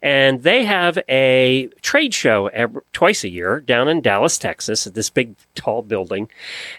[0.02, 4.96] And they have a trade show every, twice a year down in Dallas, Texas, at
[4.96, 6.30] this big, tall building.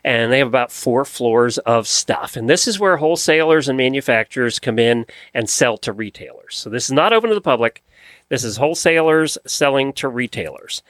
[0.04, 2.36] And they have about four floors of stuff.
[2.36, 6.56] And this is where wholesalers and manufacturers come in and sell to retailers.
[6.56, 7.82] So, this is not open to the public.
[8.30, 10.82] This is wholesalers selling to retailers.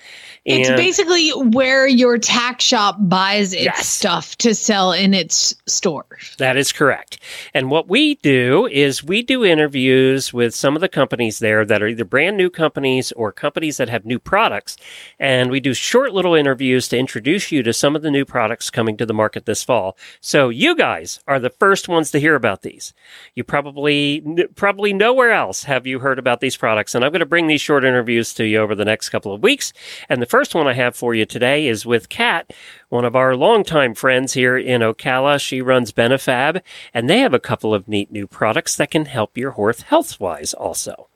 [0.45, 3.87] It's basically where your tack shop buys its Yes.
[3.89, 6.05] stuff to sell in its store.
[6.39, 7.19] That is correct.
[7.55, 11.83] And what we do is we do interviews with some of the companies there that
[11.83, 14.77] are either brand new companies or companies that have new products.
[15.19, 18.69] And we do short little interviews to introduce you to some of the new products
[18.71, 19.97] coming to the market this fall.
[20.21, 22.93] So you guys are the first ones to hear about these.
[23.35, 24.23] You probably,
[24.57, 26.95] probably nowhere else have you heard about these products.
[26.95, 29.43] And I'm going to bring these short interviews to you over the next couple of
[29.43, 29.73] weeks.
[30.09, 32.53] And the first one I have for you today is with Kat,
[32.91, 35.41] one of our longtime friends here in Ocala.
[35.41, 36.61] She runs Benefab,
[36.93, 40.21] and they have a couple of neat new products that can help your horse health
[40.21, 41.09] wise also.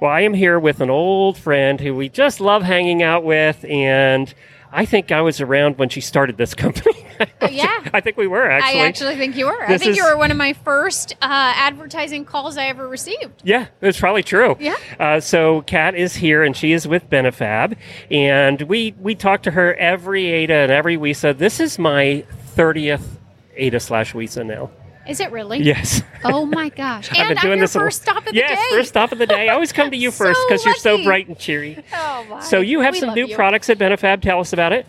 [0.00, 3.64] Well, I am here with an old friend who we just love hanging out with,
[3.66, 4.32] and
[4.72, 7.06] I think I was around when she started this company.
[7.20, 7.84] Uh, yeah.
[7.92, 8.80] I think we were actually.
[8.80, 9.62] I actually think you were.
[9.62, 13.42] I This think you were one of my first uh, advertising calls I ever received.
[13.44, 14.56] Yeah, it's probably true.
[14.58, 14.76] Yeah.
[14.98, 17.76] Uh, so Kat is here, and she is with Benefab,
[18.10, 21.36] and we we talk to her every AETA and every WESA.
[21.36, 23.18] This is my thirtieth
[23.58, 24.70] AETA slash WISA now.
[25.08, 25.58] Is it really?
[25.62, 26.02] Yes.
[26.24, 27.08] Oh my gosh!
[27.12, 28.76] I've And been I'm doing your this first stop of yes, the day.
[28.78, 29.48] first stop of the day.
[29.48, 31.82] I always come to you So first because you're so bright and cheery.
[31.94, 32.40] Oh my!
[32.40, 33.34] So you have We some new you.
[33.34, 34.20] products at Benefab.
[34.22, 34.86] Tell us about it.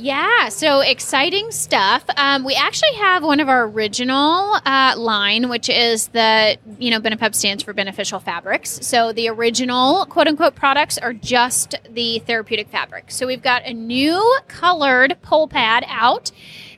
[0.00, 2.04] Yeah, so exciting stuff.
[2.16, 7.00] Um, we actually have one of our original uh, line, which is the, you know,
[7.00, 8.78] Benefab stands for beneficial fabrics.
[8.86, 13.06] So the original quote unquote products are just the therapeutic fabric.
[13.10, 16.30] So we've got a new colored poll pad out.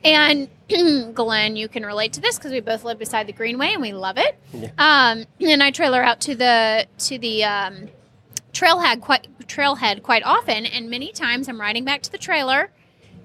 [0.02, 0.48] And
[1.14, 3.92] Glenn, you can relate to this because we both live beside the Greenway and we
[3.92, 4.36] love it.
[4.78, 7.88] Um, and I trailer out to the to the um,
[8.52, 12.70] trailhead quite trailhead quite often, and many times I'm riding back to the trailer,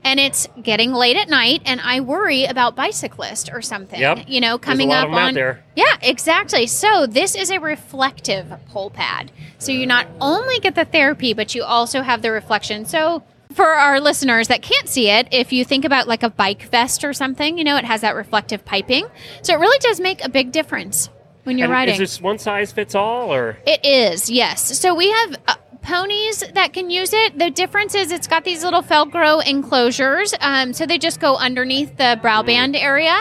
[0.03, 3.99] and it's getting late at night, and I worry about bicyclist or something.
[3.99, 4.25] Yep.
[4.27, 5.63] You know, coming up of 'em out on there.
[5.75, 6.65] yeah, exactly.
[6.67, 9.31] So this is a reflective poll pad.
[9.59, 12.85] So you not only get the therapy, but you also have the reflection.
[12.85, 13.23] So
[13.55, 17.05] for our listeners that can't see it, if you think about like a bike vest
[17.05, 19.07] or something, you know, it has that reflective piping.
[19.41, 21.09] So it really does make a big difference
[21.45, 21.93] when you're And riding.
[21.93, 24.77] Is this one size fits all, or It is, yes.
[24.77, 27.39] So we have uh, ponies that can use it.
[27.39, 30.33] The difference is it's got these little Velcro enclosures.
[30.41, 33.15] Um, so they just go underneath the brow band area.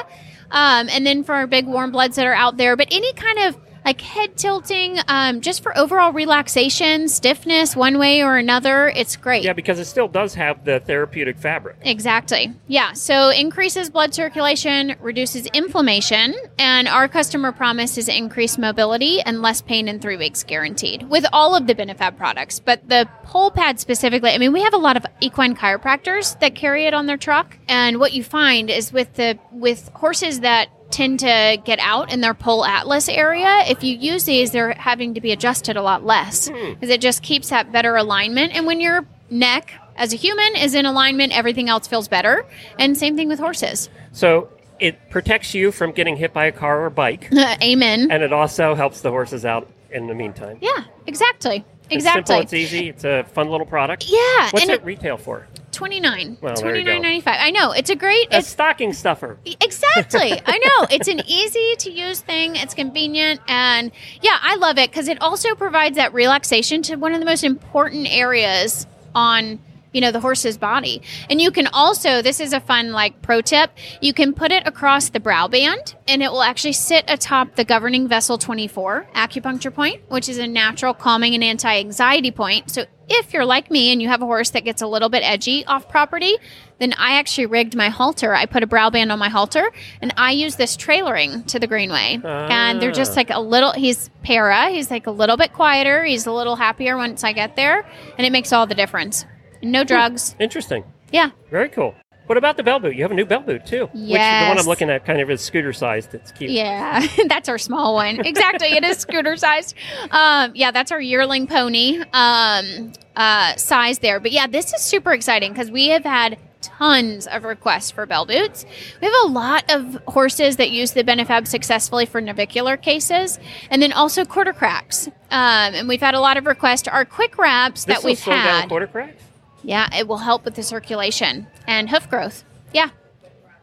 [0.50, 3.38] Um, and then for our big warm bloods that are out there, but any kind
[3.40, 9.16] of like head tilting, um, just for overall relaxation, stiffness, one way or another, it's
[9.16, 9.44] great.
[9.44, 11.76] yeah, because it still does have the therapeutic fabric.
[11.82, 12.52] Exactly.
[12.66, 12.92] Yeah.
[12.94, 19.60] So increases blood circulation, reduces inflammation, and our customer promise is increased mobility and less
[19.60, 22.60] pain in three weeks guaranteed with all of the Benefab products.
[22.60, 26.54] But the poll pad specifically, I mean, we have a lot of equine chiropractors that
[26.54, 27.58] carry it on their truck.
[27.68, 32.20] And what you find is with the with horses that tend to get out in
[32.20, 33.64] their poll atlas area.
[33.66, 36.72] If you use these they're having to be adjusted a lot less hmm.
[36.74, 38.54] because it just keeps that better alignment.
[38.54, 42.44] And when your neck as a human is in alignment everything else feels better.
[42.78, 43.88] And same thing with horses.
[44.12, 44.48] So
[44.80, 47.28] it protects you from getting hit by a car or bike,
[47.62, 48.10] amen.
[48.10, 50.58] And it also helps the horses out in the meantime.
[50.60, 51.64] yeah exactly.
[51.84, 54.06] It's exactly simple, it's easy, it's a fun little product.
[54.08, 55.46] yeah What's and it retail for?
[55.74, 56.92] 29 Well, there you go.
[56.92, 59.38] 29.95 i know it's a great A it's stocking stuffer.
[59.60, 60.32] Exactly.
[60.46, 60.86] I know.
[60.90, 62.56] It's an easy to use thing.
[62.56, 63.40] It's convenient.
[63.48, 63.90] And
[64.22, 67.44] yeah, I love it because it also provides that relaxation to one of the most
[67.44, 69.58] important areas on
[69.92, 73.40] you know the horse's body and you can also this is a fun like pro
[73.40, 77.54] tip you can put it across the brow band and it will actually sit atop
[77.54, 82.84] the governing vessel 24 acupuncture point which is a natural calming and anti-anxiety point so
[83.08, 85.64] if you're like me and you have a horse that gets a little bit edgy
[85.66, 86.36] off property
[86.78, 90.12] then i actually rigged my halter i put a brow band on my halter and
[90.16, 93.16] i use this trailering to the greenway and they're just Ah.
[93.16, 96.96] like a little he's para he's like a little bit quieter he's a little happier
[96.96, 97.86] once i get there
[98.18, 99.26] and it makes all the difference
[99.62, 100.84] no drugs Interesting.
[101.12, 101.94] yeah Very cool.
[102.26, 102.96] What about the bell boot?
[102.96, 103.86] You have a new bell boot too.
[103.92, 106.14] Which the one I'm looking at kind of is scooter sized.
[106.14, 106.50] It's cute.
[106.50, 108.24] Yeah, that's our small one.
[108.24, 109.74] Exactly, it is scooter sized.
[110.10, 114.20] Um, yeah, that's our yearling pony um, uh, size there.
[114.20, 118.24] But yeah, this is super exciting because we have had tons of requests for bell
[118.24, 118.64] boots.
[119.02, 123.82] We have a lot of horses that use the Benefab successfully for navicular cases, and
[123.82, 125.08] then also quarter cracks.
[125.30, 126.88] Um, and we've had a lot of requests.
[126.88, 129.22] Our quick wraps This that we've had, quarter cracks.
[129.64, 132.44] Yeah, it will help with the circulation and hoof growth.
[132.72, 132.90] Yeah,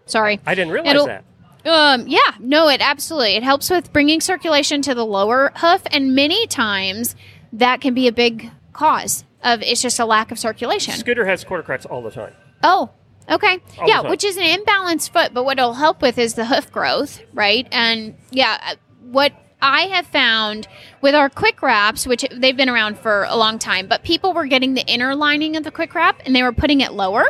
[0.05, 0.39] sorry.
[0.45, 1.23] I didn't realize It'll- that.
[1.63, 3.35] Um, yeah, no, it absolutely.
[3.35, 7.15] It helps with bringing circulation to the lower hoof, and many times
[7.53, 10.95] that can be a big cause of it's just a lack of circulation.
[10.95, 12.33] Scooter has quarter cracks all the time.
[12.63, 12.89] Oh,
[13.29, 13.59] okay.
[13.79, 16.71] All yeah, which is an imbalanced foot, but what it'll help with is the hoof
[16.71, 17.67] growth, right?
[17.71, 18.75] And yeah, uh,
[19.11, 20.67] what I have found
[21.01, 24.45] with our quick wraps, which they've been around for a long time, but people were
[24.47, 27.25] getting the inner lining of the quick wrap and they were putting it lower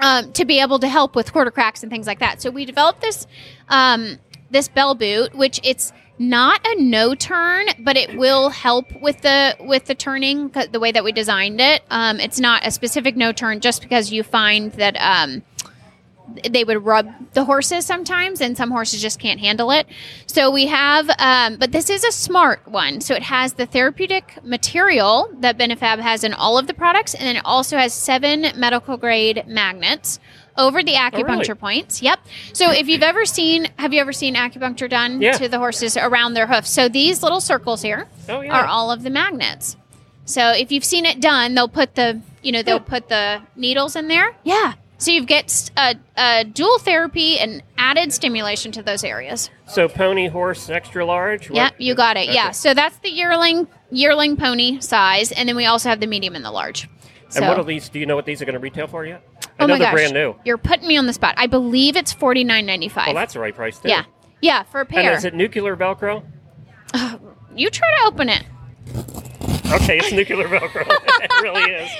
[0.00, 2.42] um, to be able to help with quarter cracks and things like that.
[2.42, 3.26] So we developed this
[3.68, 4.18] um,
[4.50, 9.56] this bell boot, which it's not a no turn, but it will help with the
[9.60, 11.82] with the turning the way that we designed it.
[11.90, 15.42] Um, it's not a specific no turn just because you find that um,
[16.48, 19.86] they would rub the horses sometimes, and some horses just can't handle it.
[20.26, 23.00] So we have, um, but this is a smart one.
[23.00, 27.24] So it has the therapeutic material that Benefab has in all of the products, and
[27.26, 30.18] then it also has seven medical grade magnets
[30.56, 31.54] over the acupuncture really?
[31.54, 32.02] points.
[32.02, 32.20] Yep.
[32.52, 35.32] So if you've ever seen, have you ever seen acupuncture done Yeah.
[35.32, 36.70] to the horses around their hoofs?
[36.70, 38.52] So these little circles here Oh yeah.
[38.60, 39.76] are all of the magnets.
[40.24, 43.96] So if you've seen it done, they'll put the you know they'll put the needles
[43.96, 44.34] in there.
[44.44, 44.74] Yeah.
[45.00, 49.50] So you get a, a dual therapy and added stimulation to those areas.
[49.66, 51.48] so pony, horse, extra large.
[51.50, 52.28] What- Yeah, you got it.
[52.32, 52.50] Yeah.
[52.52, 56.44] So that's the yearling yearling pony size, and then we also have the medium and
[56.44, 56.88] the large.
[57.30, 57.88] So, And what are these?
[57.88, 59.22] Do you know what these are going to retail for yet?
[59.26, 60.34] Oh I oh know my they're gosh, brand new.
[60.44, 61.34] You're putting me on the spot.
[61.38, 63.06] I believe it's forty nine ninety five.
[63.06, 63.88] Well, that's the right price too.
[63.88, 64.04] yeah,
[64.42, 65.12] yeah, for a And pair.
[65.14, 66.24] is it nuclear Velcro?
[67.56, 68.44] you try to open it.
[69.72, 70.84] Okay, it's nuclear Velcro.
[70.88, 71.90] it really is.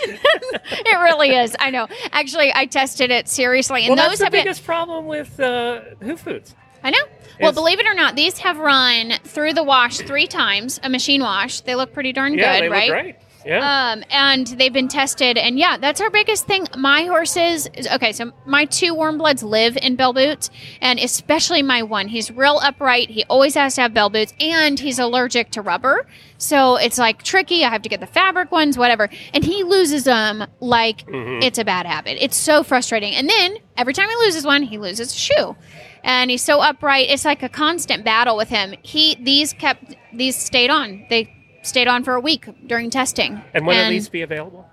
[0.73, 1.55] It really is.
[1.59, 1.87] I know.
[2.13, 4.45] Actually, I tested it seriously, and Well, those that's the have been.
[4.45, 6.55] biggest problem with uh, hoof boots.
[6.83, 6.99] I know.
[7.41, 11.23] Well, believe it or not, these have run through the wash three times, a machine
[11.23, 11.61] wash.
[11.63, 12.89] They look pretty darn Yeah, good, they right?
[12.91, 13.17] look great.
[13.45, 13.93] Yeah.
[13.93, 16.67] Um, and they've been tested, and yeah, that's our biggest thing.
[16.77, 21.83] My horses, okay, so my two warm bloods live in bell boots, and especially my
[21.83, 22.09] one.
[22.09, 23.11] He's real upright.
[23.11, 26.07] He always has to have bell boots, and he's allergic to rubber.
[26.39, 27.65] So it's like tricky.
[27.65, 29.09] I have to get the fabric ones, whatever.
[29.35, 32.23] And he loses them like it's a bad habit.
[32.23, 33.15] It's so frustrating.
[33.15, 35.57] And then every time he loses one, he loses a shoe.
[36.03, 37.11] And he's so upright.
[37.11, 38.75] It's like a constant battle with him.
[38.83, 41.05] He these kept these stayed on.
[41.11, 41.31] They
[41.63, 43.43] stayed on for a week during testing.
[43.55, 44.69] and when will these be available?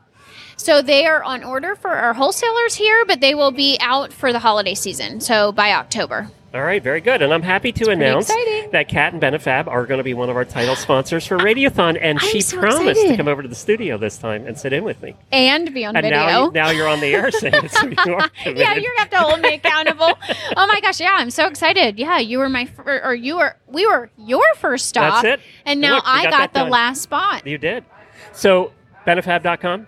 [0.57, 4.33] So they are on order for our wholesalers here, but they will be out for
[4.33, 5.21] the holiday season.
[5.21, 6.29] So by October.
[6.57, 7.21] All right, very good.
[7.21, 8.71] And I'm happy to announce exciting.
[8.71, 11.99] that Kat and Benefab are going to be one of our title sponsors for Radiothon,
[12.01, 14.73] and I'm she so promised to come over to the studio this time and sit
[14.73, 15.15] in with me.
[15.31, 16.17] And be on And video.
[16.17, 19.19] now, now you're on the air saying it's you are yeah, you're gonna have to
[19.19, 20.17] hold me accountable.
[20.57, 21.99] oh my gosh, yeah, I'm so excited.
[21.99, 25.21] Yeah, you were my, fir- or you were, we were your first stop.
[25.21, 25.45] That's it.
[25.63, 26.69] And now Look, I got got, the done.
[26.71, 27.45] last spot.
[27.45, 27.85] You did.
[28.33, 28.73] So,
[29.05, 29.85] benefab.com?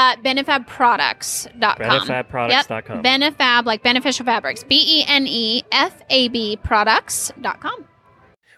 [0.00, 1.76] Uh, benefabproducts.com.
[1.76, 2.96] Benefabproducts.com.
[2.96, 3.02] Yep.
[3.02, 4.64] Benefab, like beneficial fabrics.
[4.64, 7.84] B E N E F A B products.com.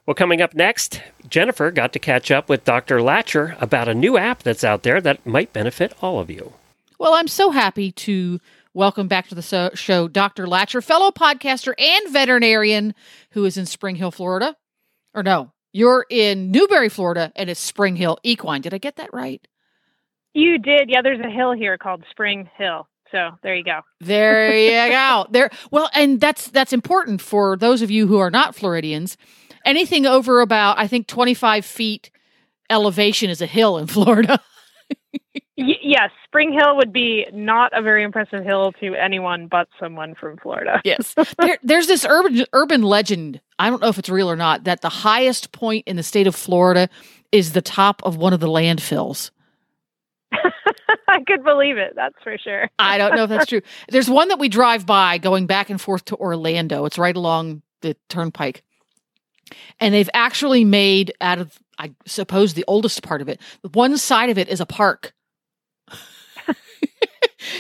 [0.07, 3.03] Well, coming up next, Jennifer got to catch up with Dr.
[3.03, 6.53] Lacher about a new app that's out there that might benefit all of you.
[7.01, 8.41] Well, I'm so happy to
[8.73, 10.47] welcome back to the show Dr.
[10.47, 12.95] Lacher, fellow podcaster and veterinarian
[13.31, 14.57] who is in Spring Hill, Florida.
[15.13, 18.61] Or no, you're in Newberry, Florida, and it's Springhill Equine.
[18.61, 19.45] Did I get that right?
[20.35, 20.89] You did.
[20.89, 22.89] Yeah, there's a hill here called Spring Hill.
[23.11, 23.81] So there you go.
[24.01, 25.27] There you go.
[25.31, 25.51] There.
[25.71, 29.17] Well, and that's that's important for those of you who are not Floridians.
[29.65, 32.11] Anything over about I think 25 feet
[32.71, 34.41] elevation is a hill in Florida.
[35.59, 40.15] Y- yes, Spring Hill would be not a very impressive hill to anyone but someone
[40.15, 40.81] from Florida.
[40.85, 41.15] Yes.
[41.39, 43.41] there, there's this urban urban legend.
[43.59, 44.65] I don't know if it's real or not.
[44.65, 46.89] That the highest point in the state of Florida
[47.31, 49.31] is the top of one of the landfills.
[51.09, 51.93] I could believe it.
[51.95, 52.71] That's for sure.
[52.79, 53.63] I don't know if that's true.
[53.89, 56.85] There's one that we drive by going back and forth to Orlando.
[56.85, 58.63] It's right along the turnpike.
[59.81, 63.41] And they've actually made out of, I suppose, the oldest part of it.
[63.73, 65.13] One side of it is a park.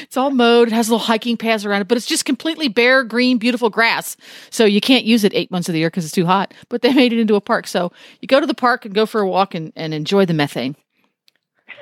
[0.01, 0.69] it's all mowed.
[0.69, 4.17] It has little hiking paths around it, but it's just completely bare, green, beautiful grass.
[4.49, 6.55] So you can't use it eight months of the year because it's too hot.
[6.71, 7.67] But they made it into a park.
[7.67, 10.35] So you go to the park and go for a walk and, and enjoy the
[10.35, 10.77] methane.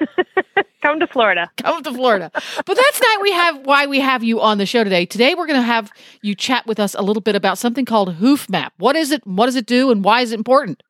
[0.83, 1.51] Come to Florida.
[1.59, 2.31] come to Florida.
[2.33, 5.05] But that's not we have why we have you on the show today.
[5.05, 5.93] Today we're going to have
[6.23, 8.71] you chat with us a little bit about something called HoofmApp.
[8.79, 9.27] What is it?
[9.27, 9.91] What does it do?
[9.91, 10.83] And why is it important?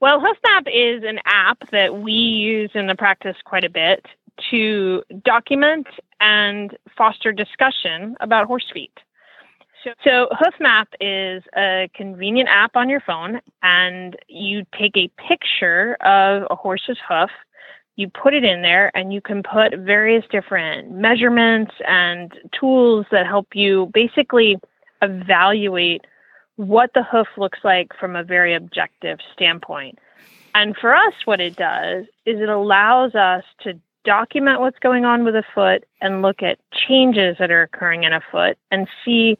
[0.00, 4.06] Well, HoofmApp is an app that we use in the practice quite a bit
[4.50, 5.86] to document
[6.20, 8.96] and foster discussion about horse feet.
[9.84, 15.96] So, so HoofmApp is a convenient app on your phone, and you take a picture
[16.00, 17.30] of a horse's hoof,
[17.96, 23.26] you put it in there, and you can put various different measurements and tools that
[23.26, 24.56] help you basically
[25.02, 26.06] evaluate
[26.56, 29.98] what the hoof looks like from a very objective standpoint.
[30.54, 35.24] And for us, what it does is it allows us to document what's going on
[35.24, 39.36] with a foot and look at changes that are occurring in a foot and see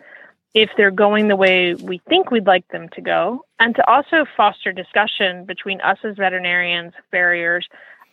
[0.55, 4.27] if they're going the way we think we'd like them to go, and to also
[4.37, 7.67] foster discussion between us as veterinarians, farriers,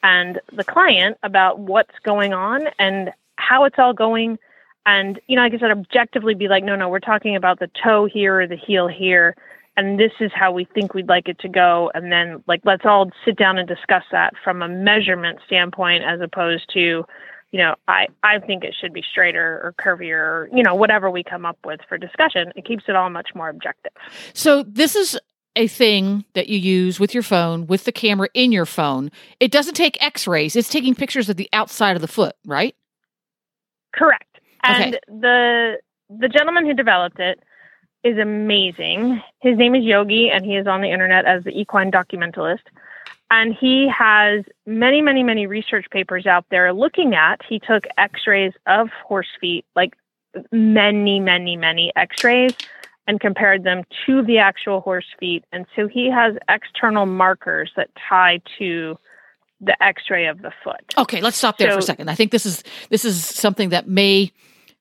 [0.04, 4.40] and the client about what's going on and how it's all going.
[4.86, 7.70] And, you know, like I said, objectively be like, no, no, we're talking about the
[7.84, 9.36] toe here or the heel here,
[9.76, 11.92] and this is how we think we'd like it to go.
[11.94, 16.22] And then, like, let's all sit down and discuss that from a measurement standpoint as
[16.22, 17.06] opposed to,
[17.52, 21.10] you know, I, I think it should be straighter or curvier or, you know, whatever
[21.10, 22.52] we come up with for discussion.
[22.56, 23.91] It keeps it all much more objective.
[24.34, 25.20] So this is
[25.56, 29.12] a thing that you use with your phone, with the camera in your phone.
[29.39, 30.56] It doesn't take X-rays.
[30.56, 32.76] It's taking pictures of the outside of the foot, right?
[33.93, 34.39] Correct.
[34.64, 34.84] Okay.
[34.84, 35.78] And the
[36.10, 37.39] the gentleman who developed it
[38.04, 39.22] is amazing.
[39.41, 42.64] His name is Yogi, and he is on the internet as the equine documentalist.
[43.32, 47.42] And he has many, many, many research papers out there looking at.
[47.48, 49.94] He took X-rays of horse feet, like
[50.52, 52.54] many, many, many X-rays,
[53.08, 55.44] and compared them to the actual horse feet.
[55.52, 58.98] And so he has external markers that tie to
[59.62, 60.82] the X-ray of the foot.
[60.98, 62.10] Okay, let's stop there for a second.
[62.10, 64.32] I think this is this is something that may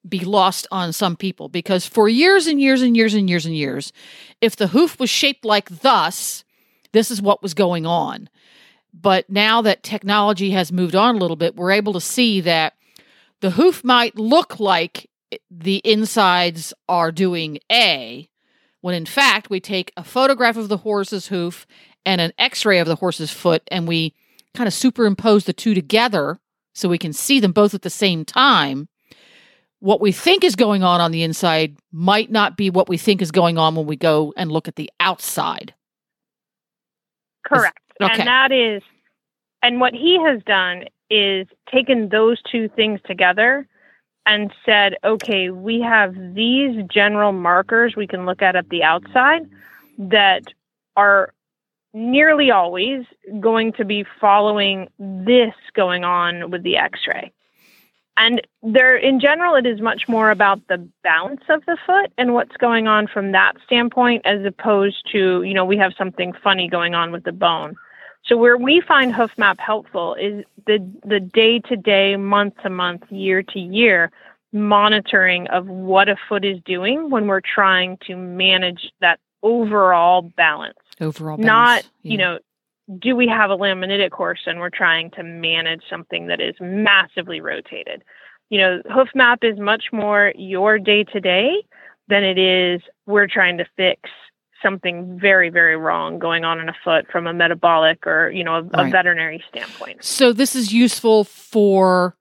[0.08, 3.56] be lost on some people because for years and years and years and years and
[3.56, 3.92] years,
[4.40, 6.44] if the hoof was shaped like thus,
[6.92, 8.28] this is what was going on.
[8.92, 12.74] But now that technology has moved on a little bit, we're able to see that
[13.40, 15.08] the hoof might look like
[15.50, 18.28] the insides are doing A,
[18.80, 21.66] when in fact we take a photograph of the horse's hoof
[22.06, 24.14] and an x ray of the horse's foot and we
[24.54, 26.40] kind of superimpose the two together
[26.72, 28.88] so we can see them both at the same time,
[29.80, 33.20] what we think is going on on the inside might not be what we think
[33.20, 35.74] is going on when we go and look at the outside.
[37.48, 37.78] Correct.
[38.00, 38.12] Okay.
[38.12, 38.82] And that is,
[39.62, 43.66] and what he has done is taken those two things together
[44.26, 49.48] and said, okay, we have these general markers we can look at at the outside
[49.98, 50.42] that
[50.96, 51.32] are
[51.94, 53.06] nearly always
[53.40, 57.32] going to be following this going on with the x ray.
[58.18, 62.34] And there, in general, it is much more about the balance of the foot and
[62.34, 66.68] what's going on from that standpoint, as opposed to, you know, we have something funny
[66.68, 67.76] going on with the bone.
[68.24, 73.04] So where we find HoofmApp helpful is the the day to day, month to month,
[73.10, 74.10] year to year
[74.52, 80.78] monitoring of what a foot is doing when we're trying to manage that overall balance.
[81.00, 81.46] Overall, balance.
[81.46, 81.90] Not, balance.
[82.02, 82.38] you know,
[82.98, 87.40] do we have a laminitic horse and we're trying to manage something that is massively
[87.40, 88.02] rotated?
[88.50, 91.66] You know, HoofmApp is much more your day to day
[92.08, 94.08] than it is we're trying to fix
[94.62, 98.56] something very, very wrong going on in a foot from a metabolic or, you know,
[98.56, 100.02] a, a veterinary standpoint.
[100.02, 102.16] So this is useful for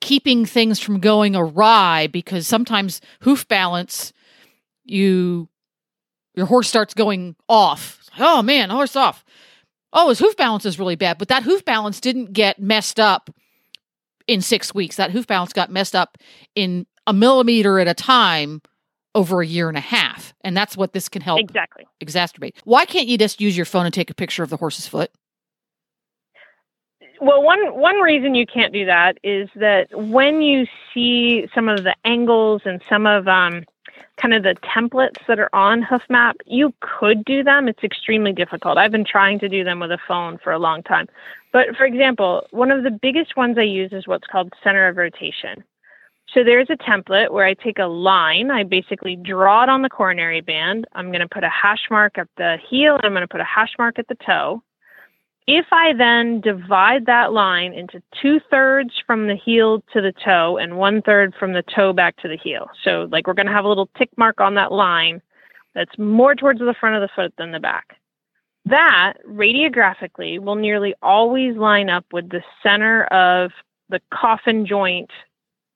[0.00, 4.12] keeping things from going awry because sometimes hoof balance
[4.84, 5.48] you
[6.34, 8.00] your horse starts going off.
[8.18, 9.24] Oh man, horse off.
[9.94, 13.30] Oh, his hoof balance is really bad, but that hoof balance didn't get messed up
[14.26, 14.96] in 6 weeks.
[14.96, 16.18] That hoof balance got messed up
[16.54, 18.60] in a millimeter at a time
[19.14, 20.34] over a year and a half.
[20.42, 21.86] And that's what this can help Exactly.
[22.02, 22.54] exacerbate.
[22.64, 25.10] Why can't you just use your phone and take a picture of the horse's foot?
[27.20, 31.84] Well, one one reason you can't do that is that when you see some of
[31.84, 33.64] the angles and some of um,
[34.20, 37.68] kind of the templates that are on HoofmApp, you could do them.
[37.68, 38.78] It's extremely difficult.
[38.78, 41.08] I've been trying to do them with a phone for a long time.
[41.52, 44.96] But for example, one of the biggest ones I use is what's called center of
[44.96, 45.64] rotation.
[46.32, 49.88] So there's a template where I take a line, I basically draw it on the
[49.88, 50.84] coronary band.
[50.94, 53.40] I'm going to put a hash mark at the heel, and I'm going to put
[53.40, 54.60] a hash mark at the toe.
[55.46, 60.56] If I then divide that line into two thirds from the heel to the toe
[60.56, 62.70] and one third from the toe back to the heel.
[62.82, 65.20] So, like, we're going to have a little tick mark on that line
[65.74, 67.96] that's more towards the front of the foot than the back.
[68.64, 73.50] That radiographically will nearly always line up with the center of
[73.90, 75.10] the coffin joint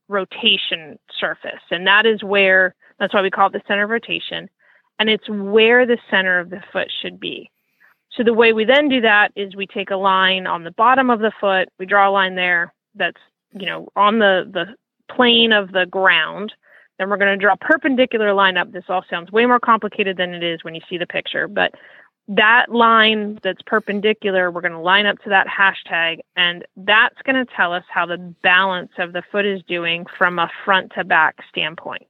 [0.09, 1.61] rotation surface.
[1.71, 4.49] And that is where, that's why we call it the center of rotation.
[4.99, 7.51] And it's where the center of the foot should be.
[8.19, 11.09] So the way we then do that is we take a line on the bottom
[11.09, 13.21] of the foot, we draw a line there that's,
[13.53, 14.75] you know, on the, the
[15.14, 16.53] plane of the ground.
[16.99, 18.73] Then we're going to draw a perpendicular line up.
[18.73, 21.75] This all sounds way more complicated than it is when you see the picture, but
[22.27, 27.37] that line that's perpendicular, we're going to line up to that hashtag, and that's going
[27.37, 31.05] to tell us how the balance of the foot is doing from a front to
[31.05, 32.09] back standpoint.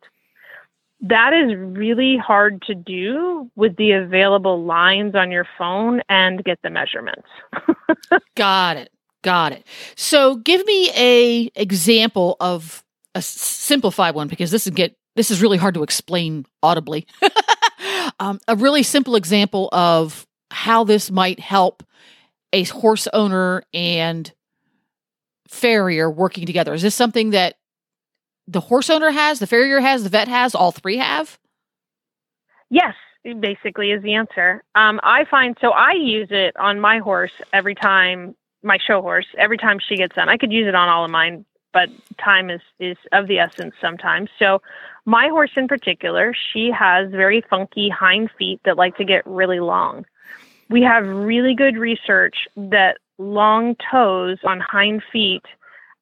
[1.00, 6.58] That is really hard to do with the available lines on your phone and get
[6.62, 7.28] the measurements.
[8.36, 8.90] Got it.
[9.22, 9.66] Got it.
[9.96, 12.84] So give me a example of
[13.14, 17.06] a simplified one because this is get this is really hard to explain audibly.
[18.20, 21.82] um, a really simple example of how this might help
[22.52, 24.32] a horse owner and
[25.48, 26.72] farrier working together.
[26.74, 27.56] Is this something that
[28.48, 31.38] the horse owner has, the farrier has, the vet has, all three have?
[32.70, 32.94] Yes,
[33.40, 34.64] basically is the answer.
[34.74, 39.26] Um, I find so I use it on my horse every time my show horse
[39.36, 40.28] every time she gets on.
[40.28, 41.90] I could use it on all of mine, but
[42.22, 44.30] time is is of the essence sometimes.
[44.38, 44.60] So
[45.04, 49.60] my horse in particular, she has very funky hind feet that like to get really
[49.60, 50.04] long.
[50.70, 55.44] We have really good research that long toes on hind feet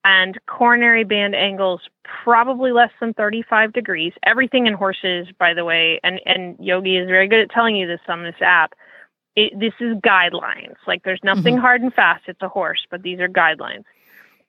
[0.06, 4.12] and coronary band angles probably less than 35 degrees.
[4.22, 7.88] Everything in horses, by the way, and, and Yogi is very good at telling you
[7.88, 8.74] this on this app.
[9.34, 10.76] It, this is guidelines.
[10.86, 11.38] Like there's mm-hmm.
[11.38, 12.22] nothing hard and fast.
[12.28, 13.82] It's a horse, but these are guidelines.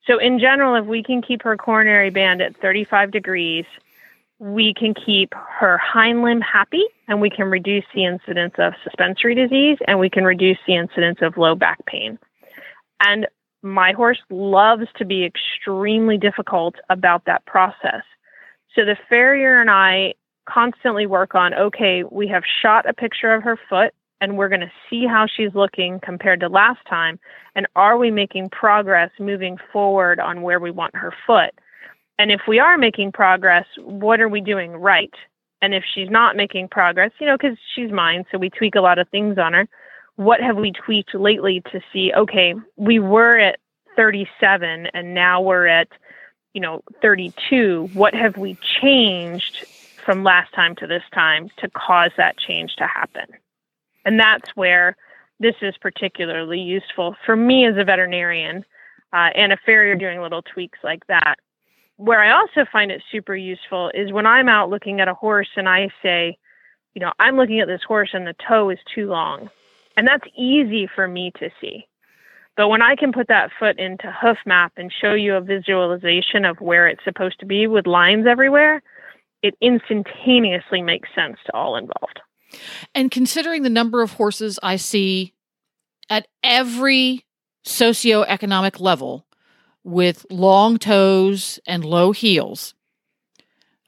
[0.05, 3.65] So in general, if we can keep her coronary band at 35 degrees,
[4.37, 9.33] we can keep her hind limb happy and we can reduce the incidence of suspensory
[9.33, 12.19] disease and we can reduce the incidence of low back pain.
[12.99, 13.27] And
[13.67, 18.03] my horse loves to be extremely difficult about that process.
[18.75, 20.13] So the farrier and I
[20.47, 24.61] constantly work on okay, we have shot a picture of her foot and we're going
[24.61, 27.19] to see how she's looking compared to last time.
[27.55, 31.51] And are we making progress moving forward on where we want her foot?
[32.17, 35.13] And if we are making progress, what are we doing right?
[35.61, 38.81] And if she's not making progress, you know, because she's mine, so we tweak a
[38.81, 39.67] lot of things on her
[40.17, 43.59] what have we tweaked lately to see, okay, we were at
[43.95, 45.87] 37 and now we're at,
[46.53, 47.89] you know, 32.
[47.93, 49.65] What have we changed
[50.03, 53.27] from last time to this time to cause that change to happen?
[54.05, 54.97] And that's where
[55.39, 58.65] this is particularly useful for me as a veterinarian
[59.13, 61.35] uh, and a farrier doing little tweaks like that.
[61.97, 65.49] Where I also find it super useful is when I'm out looking at a horse
[65.55, 66.39] and I say,
[66.95, 69.51] you know, I'm looking at this horse and the toe is too long.
[69.97, 71.87] And that's easy for me to see.
[72.55, 76.59] But when I can put that foot into HoofmApp and show you a visualization of
[76.59, 78.81] where it's supposed to be with lines everywhere,
[79.43, 82.19] it instantaneously makes sense to all involved.
[82.95, 85.33] And considering the number of horses I see
[86.09, 87.25] at every
[87.65, 89.25] socioeconomic level
[89.83, 92.73] with long toes and low heels,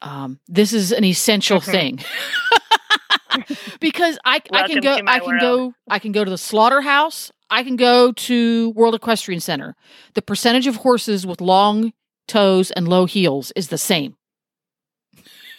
[0.01, 1.71] um, this is an essential Mhm.
[1.71, 1.99] thing.
[3.79, 5.41] because I, I can go I can world.
[5.41, 9.75] go I can go to the slaughterhouse, I can go to World Equestrian Center.
[10.13, 11.93] The percentage of horses with long
[12.27, 14.15] toes and low heels is the same.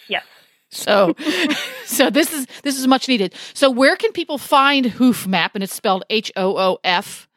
[0.07, 0.25] Yes.
[0.73, 1.15] So
[1.85, 3.35] so this is this is much needed.
[3.53, 7.27] So where can people find HoofmApp and it's spelled H O O F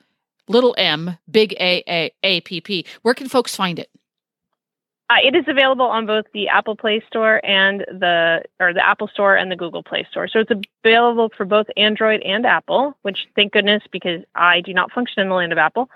[0.49, 2.87] little m big A A A P P.
[3.03, 3.91] Where can folks find it?
[5.11, 9.07] Uh, it is available on both the Apple Play Store and the or the Apple
[9.09, 10.29] Store and the Google Play Store.
[10.29, 10.51] So it's
[10.83, 15.29] available for both Android and Apple, which thank goodness because I do not function in
[15.29, 15.91] the land of Apple.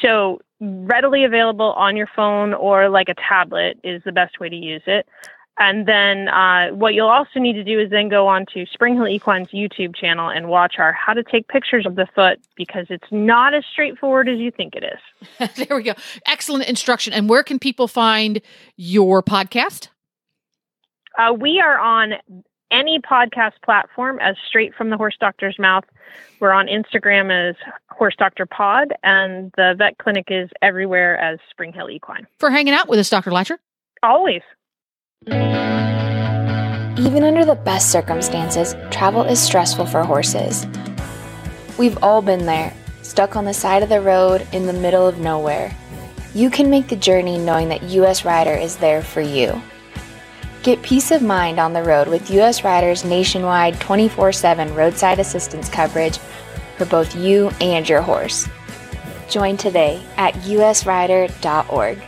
[0.00, 4.56] So readily available on your phone or like a tablet is the best way to
[4.56, 5.06] use it.
[5.56, 9.06] And then uh, what you'll also need to do is then go on to Springhill
[9.06, 13.06] Equine's YouTube channel and watch our how to take pictures of the foot because it's
[13.12, 15.50] not as straightforward as you think it is.
[15.68, 15.94] there we go.
[16.26, 17.12] Excellent instruction.
[17.12, 18.40] And where can people find
[18.76, 19.88] your podcast?
[21.16, 22.14] Uh, we are on
[22.72, 25.84] any podcast platform as straight from the horse doctor's mouth.
[26.40, 27.54] We're on Instagram as
[27.90, 32.26] Horse Doctor Pod, and the vet clinic is everywhere as Springhill Equine.
[32.38, 33.30] For hanging out with us, Dr.
[33.30, 33.58] Lacher.
[34.02, 34.42] Always.
[35.26, 40.66] Even under the best circumstances, travel is stressful for horses.
[41.78, 42.72] We've all been there,
[43.02, 45.74] stuck on the side of the road in the middle of nowhere.
[46.34, 49.60] You can make the journey knowing that USRider is there for you.
[50.62, 56.18] Get peace of mind on the road with USRider's nationwide 24 7 roadside assistance coverage
[56.76, 58.48] for both you and your horse.
[59.28, 62.02] Join today at usrider.org.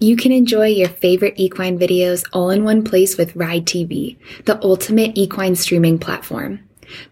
[0.00, 4.62] You can enjoy your favorite equine videos all in one place with Ride TV, the
[4.62, 6.60] ultimate equine streaming platform.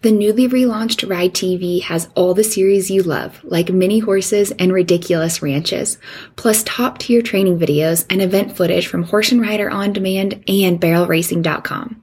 [0.03, 4.73] The newly relaunched Ride TV has all the series you love, like mini horses and
[4.73, 5.99] ridiculous ranches,
[6.37, 10.81] plus top tier training videos and event footage from Horse and Rider On Demand and
[10.81, 12.03] BarrelRacing.com.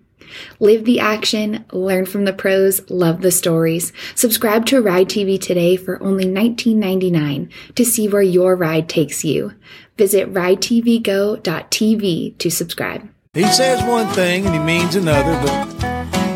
[0.59, 3.93] Live the action, learn from the pros, love the stories.
[4.15, 9.53] Subscribe to Ride TV today for only $19.99 to see where your ride takes you.
[9.97, 13.07] Visit ridetvgo.tv to subscribe.
[13.33, 15.65] He says one thing and he means another, but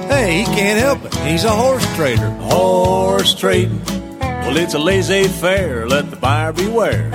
[0.07, 1.13] hey, he can't help it.
[1.17, 2.31] He's a horse trader.
[2.31, 3.83] Horse trading.
[4.19, 5.87] Well, it's a laissez faire.
[5.87, 7.11] Let the buyer beware.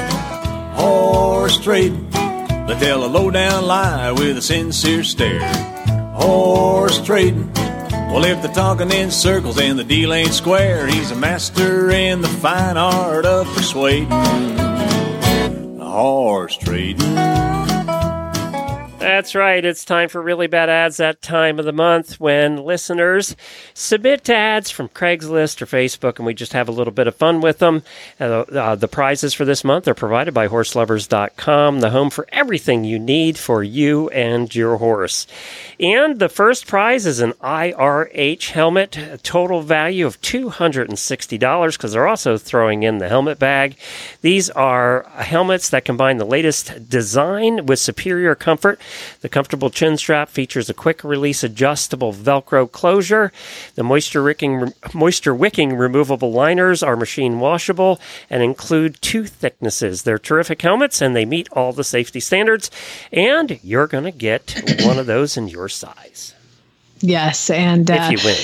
[0.74, 2.11] Horse trading.
[2.11, 5.72] They tell a low down lie with a sincere stare.
[6.23, 7.53] Horse trading.
[8.12, 12.20] Well, if they're talking in circles and the deal ain't square, he's a master in
[12.20, 14.09] the fine art of persuading.
[15.81, 17.82] Horse trading.
[19.13, 19.63] That's right.
[19.63, 23.37] It's time for really bad ads that time of the month when listeners
[23.75, 27.15] submit to ads from Craigslist or Facebook, and we just have a little bit of
[27.15, 27.83] fun with them.
[28.19, 32.85] Uh, uh, the prizes for this month are provided by HorseLovers.com, the home for everything
[32.85, 35.27] you need for you and your horse.
[35.79, 42.09] And the first prize is an IRH helmet, a total value of $260 because they're
[42.09, 43.77] also throwing in the helmet bag.
[44.23, 48.81] These are helmets that combine the latest design with superior comfort.
[49.20, 53.32] The comfortable chin strap features a quick release adjustable Velcro closure.
[53.74, 58.00] The moisture wicking, moisture wicking removable liners are machine washable
[58.30, 60.03] and include two thicknesses.
[60.03, 62.70] They're terrific helmets and they meet all the safety standards.
[63.12, 66.34] And you're going to get one of those in your size
[67.03, 68.36] Yes, and uh, if you win.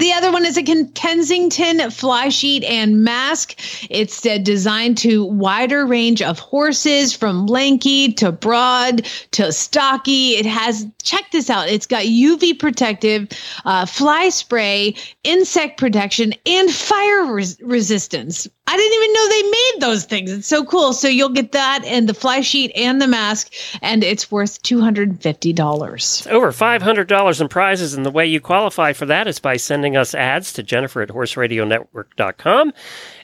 [0.00, 3.60] The other one is a Kensington fly sheet and mask.
[3.90, 10.30] It's designed to wider range of horses from lanky to broad to stocky.
[10.36, 11.68] It has check this out.
[11.68, 13.28] It's got UV protective,
[13.66, 18.48] uh, fly spray, insect protection, and fire res- resistance.
[18.70, 20.30] I didn't even know they made those things.
[20.30, 20.92] It's so cool.
[20.92, 23.52] So you'll get that and the fly sheet and the mask,
[23.82, 26.24] and it's worth two hundred and fifty dollars.
[26.30, 30.14] Over $500 in prizes, and the way you qualify for that is by sending us
[30.14, 32.72] ads to Jennifer at horseradionetwork.com,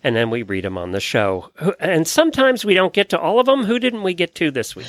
[0.02, 1.52] and then we read them on the show.
[1.78, 3.62] And sometimes we don't get to all of them.
[3.62, 4.88] Who didn't we get to this week?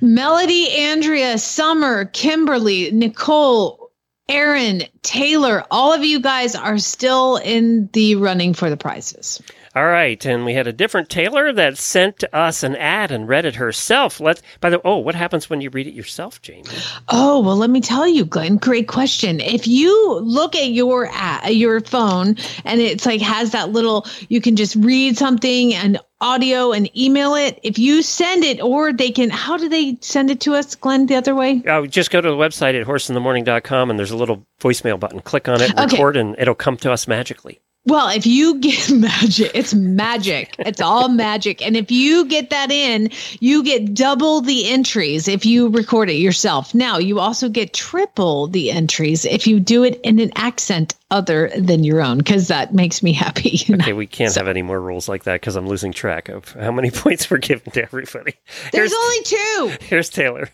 [0.00, 3.92] Melody, Andrea, Summer, Kimberly, Nicole,
[4.28, 9.40] Aaron, Taylor, all of you guys are still in the running for the prizes.
[9.74, 13.46] All right, and we had a different Taylor that sent us an ad and read
[13.46, 14.20] it herself.
[14.20, 14.42] Let's.
[14.60, 16.64] By the oh, what happens when you read it yourself, Jamie?
[17.08, 19.40] Oh, well, let me tell you, Glenn, great question.
[19.40, 24.42] If you look at your at your phone and it's like has that little you
[24.42, 27.58] can just read something and audio and email it.
[27.62, 31.06] If you send it or they can how do they send it to us, Glenn,
[31.06, 31.62] the other way?
[31.66, 35.20] Uh, just go to the website at horseinthemorning.com and there's a little voicemail button.
[35.20, 35.96] Click on it, Okay.
[35.96, 37.60] record, and it'll come to us magically.
[37.84, 40.54] Well, if you get magic, it's magic.
[40.60, 41.60] It's all magic.
[41.66, 43.10] And if you get that in,
[43.40, 46.74] you get double the entries if you record it yourself.
[46.76, 51.50] Now, you also get triple the entries if you do it in an accent other
[51.58, 53.50] than your own, because that makes me happy.
[53.66, 53.82] you know?
[53.82, 56.70] Okay, we can't have any more rules like that because I'm losing track of how
[56.70, 58.34] many points we're giving to everybody.
[58.70, 59.84] There's Here's, only two.
[59.86, 60.48] here's Taylor.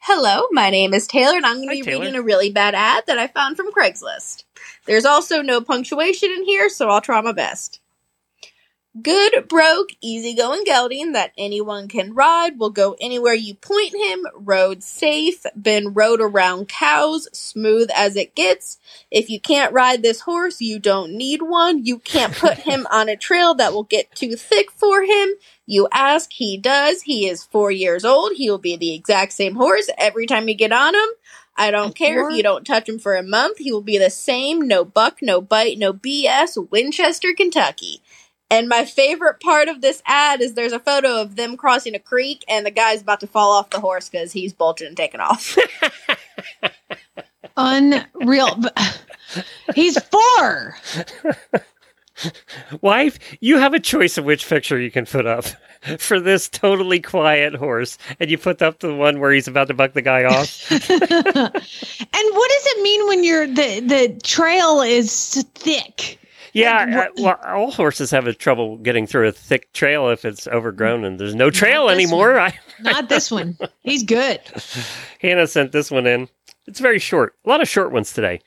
[0.00, 2.00] Hello, my name is Taylor, and I'm going to be Taylor.
[2.00, 4.44] reading a really bad ad that I found from Craigslist.
[4.88, 7.80] There's also no punctuation in here, so I'll try my best.
[9.02, 14.82] Good, broke, easygoing gelding that anyone can ride, will go anywhere you point him, Rode
[14.82, 18.78] safe, been rode around cows, smooth as it gets.
[19.10, 21.84] If you can't ride this horse, you don't need one.
[21.84, 25.34] You can't put him on a trail that will get too thick for him.
[25.66, 27.02] You ask, he does.
[27.02, 28.32] He is four years old.
[28.36, 31.08] He will be the exact same horse every time you get on him.
[31.58, 33.58] I don't care if you don't touch him for a month.
[33.58, 34.60] He will be the same.
[34.60, 36.70] No buck, no bite, no BS.
[36.70, 38.00] Winchester, Kentucky.
[38.50, 41.98] And my favorite part of this ad is there's a photo of them crossing a
[41.98, 45.20] creek and the guy's about to fall off the horse because he's bolted and taken
[45.20, 45.58] off.
[47.56, 48.62] Unreal.
[49.74, 50.76] He's four.
[52.80, 55.44] Wife, you have a choice of which picture you can put up
[55.98, 59.74] for this totally quiet horse, and you put up the one where he's about to
[59.74, 60.70] buck the guy off.
[62.18, 66.18] And what does it mean when you're the the trail is thick?
[66.52, 70.48] Yeah, uh, well, all horses have a trouble getting through a thick trail if it's
[70.48, 72.40] overgrown and there's no trail anymore.
[72.40, 73.56] I, Not this one.
[73.80, 74.40] He's good.
[75.20, 76.28] Hannah sent this one in.
[76.66, 77.34] It's very short.
[77.44, 78.40] A lot of short ones today.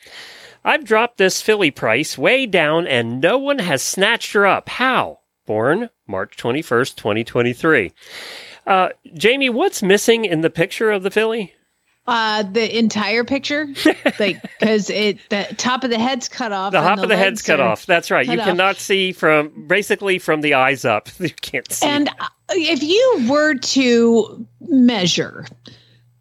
[0.64, 4.70] I've dropped this filly price way down and no one has snatched her up.
[4.70, 5.20] How?
[5.46, 7.92] Born March 21st, 2023.
[8.68, 11.54] Uh, Jamie, what's missing in the picture of the filly?
[12.08, 13.68] Uh, the entire picture,
[14.20, 16.72] like because it the top of the head's cut off.
[16.72, 17.86] The top of the head's cut off.
[17.86, 18.26] That's right.
[18.26, 18.46] You off.
[18.46, 21.10] cannot see from basically from the eyes up.
[21.20, 21.86] You can't see.
[21.86, 25.46] And uh, if you were to measure,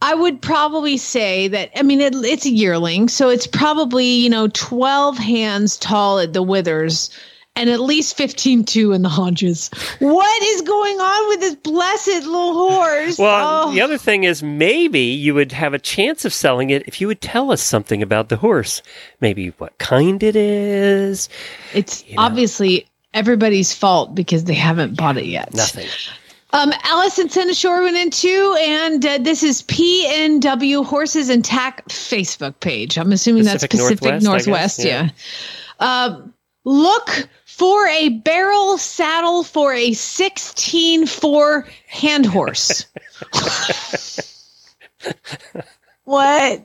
[0.02, 4.30] I would probably say that, I mean, it, it's a yearling, so it's probably, you
[4.30, 7.10] know, 12 hands tall at the withers
[7.56, 9.68] and at least 15 two in the haunches.
[9.98, 13.18] What is going on with this blessed little horse?
[13.18, 13.72] Well, Oh.
[13.72, 17.06] the other thing is maybe you would have a chance of selling it if you
[17.08, 18.82] would tell us something about the horse.
[19.20, 21.28] Maybe what kind it is.
[21.74, 25.52] It's obviously everybody's fault because they haven't bought it yet.
[25.52, 25.88] Nothing.
[26.52, 32.58] Um, Allison Senashore went in too, and uh, this is PNW Horses and Tack Facebook
[32.60, 32.98] page.
[32.98, 34.76] I'm assuming Pacific that's Pacific Northwest, Northwest.
[34.78, 35.12] guess,
[35.80, 36.04] yeah.
[36.04, 36.34] Um,
[36.64, 42.86] look for a barrel saddle for a 16 4 hand horse.
[46.10, 46.64] what?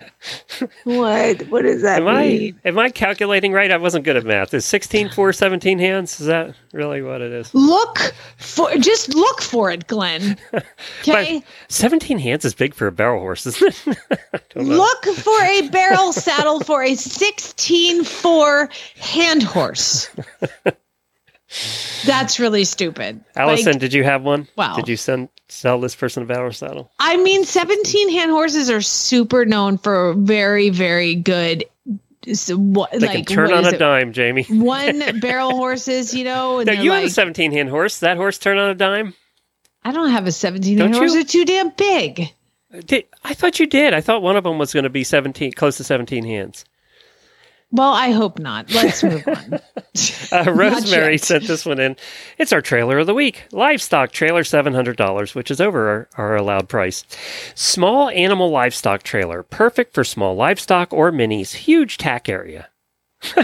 [0.86, 1.42] What?
[1.50, 2.60] What does that Am I mean?
[2.66, 3.72] am I calculating right?
[3.72, 4.54] I wasn't good at math.
[4.54, 6.20] Is 16 4 17 hands?
[6.20, 7.54] Is that really what it is?
[7.54, 8.00] Look
[8.38, 10.38] for just look for it, Glenn.
[11.08, 11.44] Okay.
[11.68, 13.98] 17 hands is big for a barrel horse, isn't it?
[14.56, 14.60] I.
[14.60, 20.10] Look for a barrel saddle for a 16-4 hand horse.
[22.06, 23.24] That's really stupid.
[23.36, 24.48] Allison, Like, did you have one?
[24.56, 24.76] Wow.
[24.76, 26.92] Did you send sell this person a barrel saddle?
[27.00, 31.66] I mean, 17 hand horses are super known for very, very good.
[32.28, 33.78] s- What, They like, can turn on a it?
[33.78, 34.44] dime, Jamie.
[34.50, 36.64] One barrel horses, you know.
[36.64, 38.00] They're you have a 17 hand horse.
[38.00, 39.14] That horse turn on a dime?
[39.84, 41.14] I don't have a 17 Don't hand horse.
[41.14, 42.34] They're too damn big.
[42.88, 43.94] Did, I thought you did.
[43.94, 46.66] I thought one of them was going to be 17, close to 17 hands.
[47.76, 48.72] Well, I hope not.
[48.74, 49.60] Let's move on.
[50.30, 51.96] Uh, Rosemary sent this one in.
[52.38, 53.46] It's our trailer of the week.
[53.54, 57.06] Livestock trailer, $700, which is over our, our allowed price.
[57.56, 61.54] Small animal livestock trailer, perfect for small livestock or minis.
[61.54, 62.68] Huge tack area.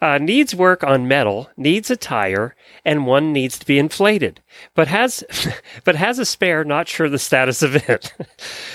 [0.00, 4.40] Uh, needs work on metal, needs a tire, and one needs to be inflated.
[4.74, 5.24] But has
[5.84, 8.12] but has a spare, not sure the status of it.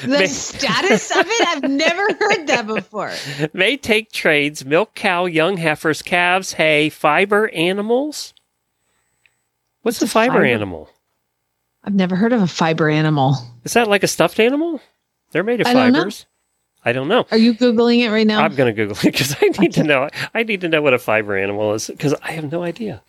[0.01, 3.13] The May- status of it, I've never heard that before.
[3.53, 8.33] May take trades, milk cow, young heifers, calves, hay, fiber animals.
[9.83, 10.45] What's a fiber, fiber?
[10.45, 10.89] animal?
[11.83, 13.35] I've never heard of a fiber animal.
[13.63, 14.81] Is that like a stuffed animal?
[15.31, 16.25] They're made of I fibers.
[16.83, 17.25] I don't know.
[17.31, 18.41] Are you googling it right now?
[18.41, 20.09] I'm going to Google it because I need to know.
[20.33, 23.03] I need to know what a fiber animal is because I have no idea.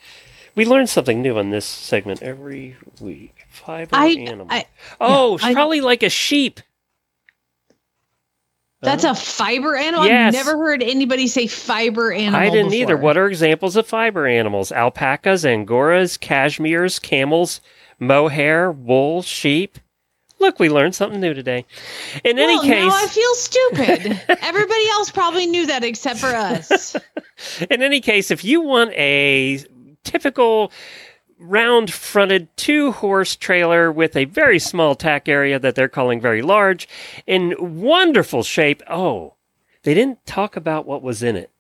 [0.55, 3.47] We learn something new on this segment every week.
[3.49, 4.47] Fiber I- animal.
[4.51, 4.67] I-
[5.01, 6.61] oh, yeah, it's I- probably like a sheep.
[8.83, 10.07] That's a fiber animal.
[10.07, 10.35] Yes.
[10.35, 12.41] I've never heard anybody say fiber animal.
[12.41, 12.97] I didn't either.
[12.97, 14.73] What are examples of fiber animals?
[14.73, 17.61] Alpacas, angoras, cashmeres, camels,
[18.01, 19.79] mohair, wool, sheep.
[20.43, 21.65] Look, we learned something new today.
[22.25, 24.21] In any case, now I feel stupid.
[24.43, 26.97] Everybody else probably knew that except for us.
[27.71, 29.65] in any case, if you want a
[30.03, 30.73] typical
[31.39, 36.43] round fronted two horse trailer with a very small tack area that they're calling very
[36.43, 36.89] large
[37.25, 38.83] in wonderful shape.
[38.91, 39.35] Oh,
[39.85, 41.52] they didn't talk about what was in it.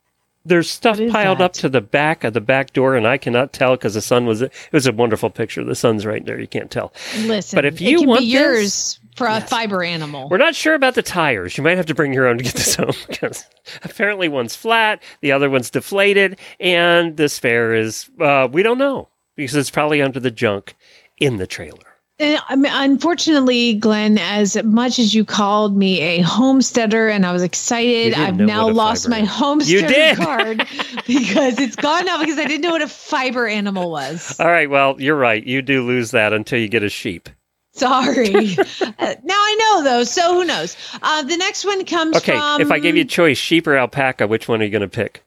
[0.44, 1.44] There's stuff piled that?
[1.44, 4.26] up to the back of the back door, and I cannot tell because the sun
[4.26, 4.42] was.
[4.42, 5.62] It was a wonderful picture.
[5.62, 6.40] The sun's right there.
[6.40, 6.92] You can't tell.
[7.20, 10.28] Listen, But if you want be this- yours for a fiber animal.
[10.28, 11.56] We're not sure about the tires.
[11.58, 13.44] You might have to bring your own to get this home because
[13.84, 19.08] apparently one's flat, the other one's deflated, and the spare is uh, we don't know
[19.36, 20.74] because it's probably under the junk
[21.18, 21.78] in the trailer.
[22.18, 27.32] And, I mean, unfortunately, Glenn, as much as you called me a homesteader and I
[27.32, 30.58] was excited, I've now lost my homesteader card
[31.06, 34.38] because it's gone now because I didn't know what a fiber animal was.
[34.38, 35.42] All right, well, you're right.
[35.44, 37.28] You do lose that until you get a sheep.
[37.72, 38.56] Sorry.
[38.98, 40.76] Uh, now I know though, so who knows?
[41.02, 42.60] Uh, the next one comes Okay, from.
[42.60, 44.88] if I gave you a choice, sheep or alpaca, which one are you going to
[44.88, 45.24] pick?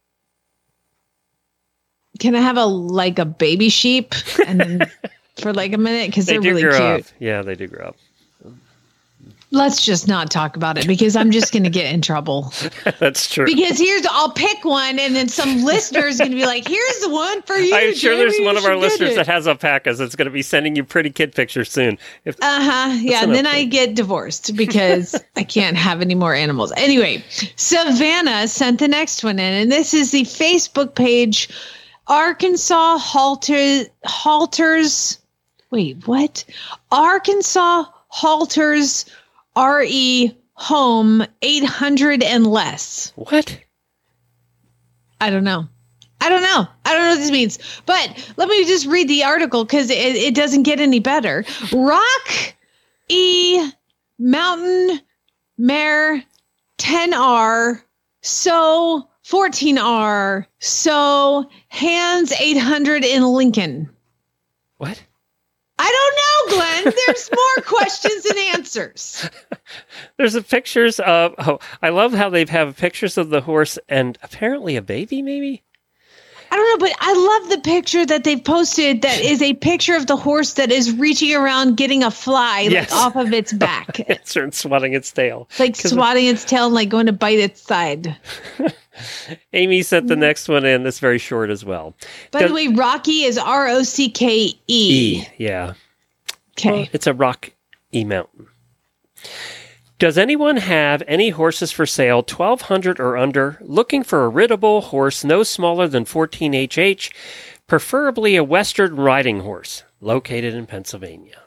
[2.19, 4.13] can I have a like a baby sheep
[4.47, 4.79] and then
[5.38, 7.05] for like a minute because They they're really grow cute.
[7.05, 7.11] up.
[7.19, 7.95] Yeah, they do grow up.
[9.51, 12.51] Let's just not talk about it because I'm just going to get in trouble.
[12.99, 13.45] That's true.
[13.45, 17.09] Because here's I'll pick one, and then some listeners going to be like, "Here's the
[17.09, 20.15] one for you." I'm sure there's one of our listeners it." that has alpacas that's
[20.15, 21.97] going to be sending you pretty kid pictures soon.
[22.25, 22.97] If Uh huh.
[22.99, 23.23] Yeah.
[23.23, 23.61] And then okay.
[23.61, 26.73] I get divorced because I can't have any more animals.
[26.75, 27.23] Anyway,
[27.55, 31.47] Savannah sent the next one in, and this is the Facebook page
[32.07, 35.19] Arkansas halter, halters.
[35.76, 36.45] Wait, what?
[36.89, 39.03] Arkansas halters
[39.57, 43.11] RE home 800 and less.
[43.17, 43.59] what?
[45.19, 45.67] I don't know.
[46.21, 46.65] I don't know.
[46.86, 47.59] I don't know what this means.
[47.86, 51.43] But let me just read the article because it, it doesn't get any better.
[51.73, 52.53] Rock
[53.09, 53.69] E
[54.17, 55.01] Mountain
[55.57, 56.23] Mare
[56.78, 57.82] 10R
[58.21, 63.89] So 14R So Hands 800 in Lincoln.
[64.78, 65.03] What?
[66.59, 66.93] I don't know, Glenn.
[67.07, 69.29] There's more questions than answers.
[70.17, 71.33] There's a pictures of.
[71.37, 75.61] Oh, I love how they have pictures of the horse and apparently a baby, maybe.
[76.51, 79.95] I don't know, but I love the picture that they've posted that is a picture
[79.95, 82.91] of the horse that is reaching around getting a fly Yes.
[82.91, 83.99] like off of its back.
[84.07, 85.47] It's swatting its tail.
[85.49, 88.15] It's like swatting its tail and like going to bite its side.
[89.53, 90.83] Amy sent the next one in.
[90.83, 91.95] That's very short as well.
[92.31, 95.23] By the way, Rocky is R O C K E.
[95.37, 95.73] yeah.
[96.57, 96.89] Okay.
[96.93, 97.51] It's a rock
[97.93, 98.47] E mountain.
[99.97, 105.23] Does anyone have any horses for sale, 1200 or under, looking for a riddable horse
[105.23, 107.11] no smaller than 14 HH,
[107.65, 111.39] preferably a Western riding horse, located in Pennsylvania?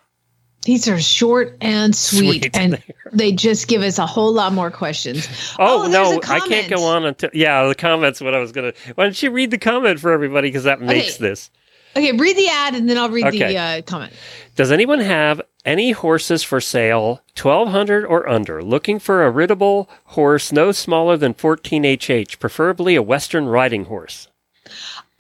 [0.62, 2.56] These are short and sweet, Sweet.
[2.56, 2.82] and
[3.12, 5.26] they just give us a whole lot more questions.
[5.58, 5.92] Oh, oh there's
[6.26, 7.30] no, I can't go on until.
[7.32, 8.78] Yeah, the comment's what I was going to.
[8.94, 10.48] Why don't you read the comment for everybody?
[10.48, 11.28] Because that makes Okay.
[11.28, 11.50] this.
[11.96, 13.38] Okay, read the ad and then I'll read Okay.
[13.38, 14.12] the uh, comment.
[14.54, 20.52] Does anyone have any horses for sale, 1200 or under, looking for a riddable horse
[20.52, 24.28] no smaller than 14 HH, preferably a Western riding horse?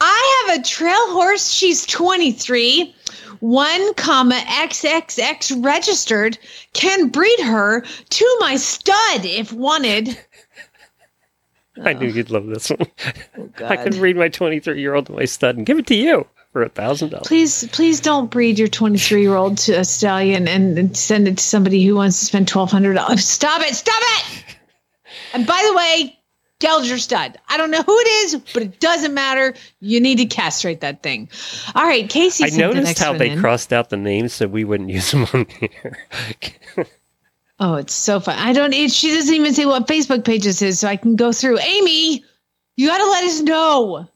[0.00, 1.50] I have a trail horse.
[1.50, 2.94] She's 23.
[3.40, 6.38] One comma XXX registered.
[6.72, 10.16] Can breed her to my stud if wanted.
[11.84, 12.80] I knew you'd love this one.
[12.98, 13.50] I Oh.
[13.56, 13.78] God.
[13.84, 16.62] could read my 23 year old to my stud and give it to you for
[16.62, 17.26] a thousand dollars.
[17.26, 21.38] Please, please don't breed your 23 year old to a stallion and, and send it
[21.38, 23.18] to somebody who wants to spend $1,200.
[23.18, 23.74] Stop it!
[23.74, 24.44] Stop it!
[25.32, 26.18] And by the way,
[26.60, 27.38] Gelger stud.
[27.48, 29.54] I don't know who it is, but it doesn't matter.
[29.80, 31.28] You need to castrate that thing.
[31.74, 32.44] All right, Casey.
[32.44, 33.40] I the noticed next how they in.
[33.40, 35.98] crossed out the names so we wouldn't use them on here.
[37.60, 38.38] Oh, it's so fun.
[38.38, 38.72] I don't.
[38.72, 41.58] It, she doesn't even say what Facebook page this is, so I can go through.
[41.58, 42.24] Amy,
[42.76, 44.08] you got to let us know.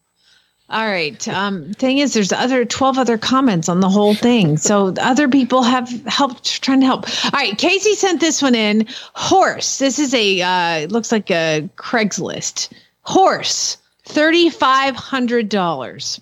[0.73, 1.27] All right.
[1.27, 4.57] Um, thing is, there's other 12 other comments on the whole thing.
[4.57, 7.05] So other people have helped, trying to help.
[7.25, 7.55] All right.
[7.55, 8.87] Casey sent this one in.
[9.13, 9.77] Horse.
[9.77, 12.69] This is a, uh, it looks like a Craigslist.
[13.03, 13.77] Horse,
[14.09, 16.19] $3,500.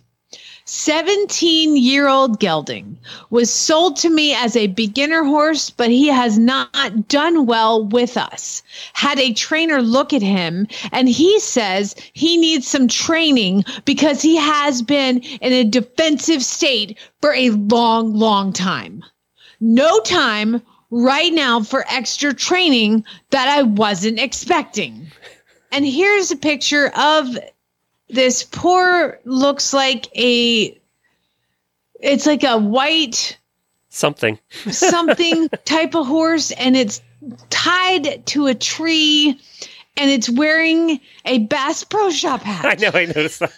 [0.74, 2.98] 17 year old gelding
[3.30, 8.16] was sold to me as a beginner horse, but he has not done well with
[8.16, 8.64] us.
[8.94, 14.38] Had a trainer look at him and he says he needs some training because he
[14.38, 19.04] has been in a defensive state for a long, long time.
[19.60, 25.12] No time right now for extra training that I wasn't expecting.
[25.74, 27.38] And here's a picture of
[28.12, 30.78] this poor looks like a
[32.00, 33.38] it's like a white
[33.90, 34.40] Something.
[34.72, 37.02] something type of horse and it's
[37.50, 39.40] tied to a tree
[39.98, 42.66] and it's wearing a Bass Pro Shop hat.
[42.66, 43.52] I know, I noticed that.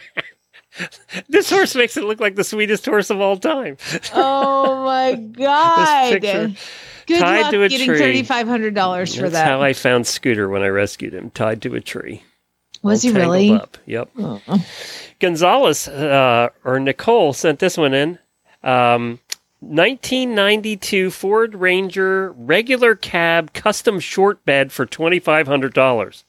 [1.28, 3.76] this horse makes it look like the sweetest horse of all time.
[4.12, 6.12] Oh my god.
[6.12, 6.52] picture
[7.06, 9.46] Good tied luck to a getting thirty five hundred dollars for That's that.
[9.46, 12.22] how I found Scooter when I rescued him, tied to a tree.
[12.82, 13.50] Was he really?
[13.50, 13.76] Up.
[13.86, 14.10] Yep.
[15.20, 18.18] Gonzalez uh, or Nicole sent this one in.
[18.62, 19.18] Um,
[19.60, 26.22] 1992 Ford Ranger regular cab custom short bed for $2,500.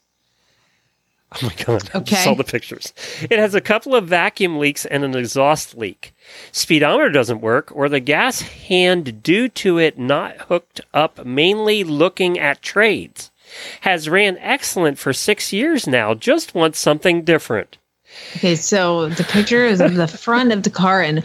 [1.32, 1.70] Oh my God.
[1.70, 2.16] I just Okay.
[2.24, 2.92] saw the pictures.
[3.30, 6.16] It has a couple of vacuum leaks and an exhaust leak.
[6.52, 12.40] Speedometer doesn't work, or the gas hand, due to it not hooked up, mainly looking
[12.40, 13.29] at trades.
[13.82, 17.78] Has ran excellent for six years now, just wants something different.
[18.38, 21.22] Okay, so the picture is of the front of the car and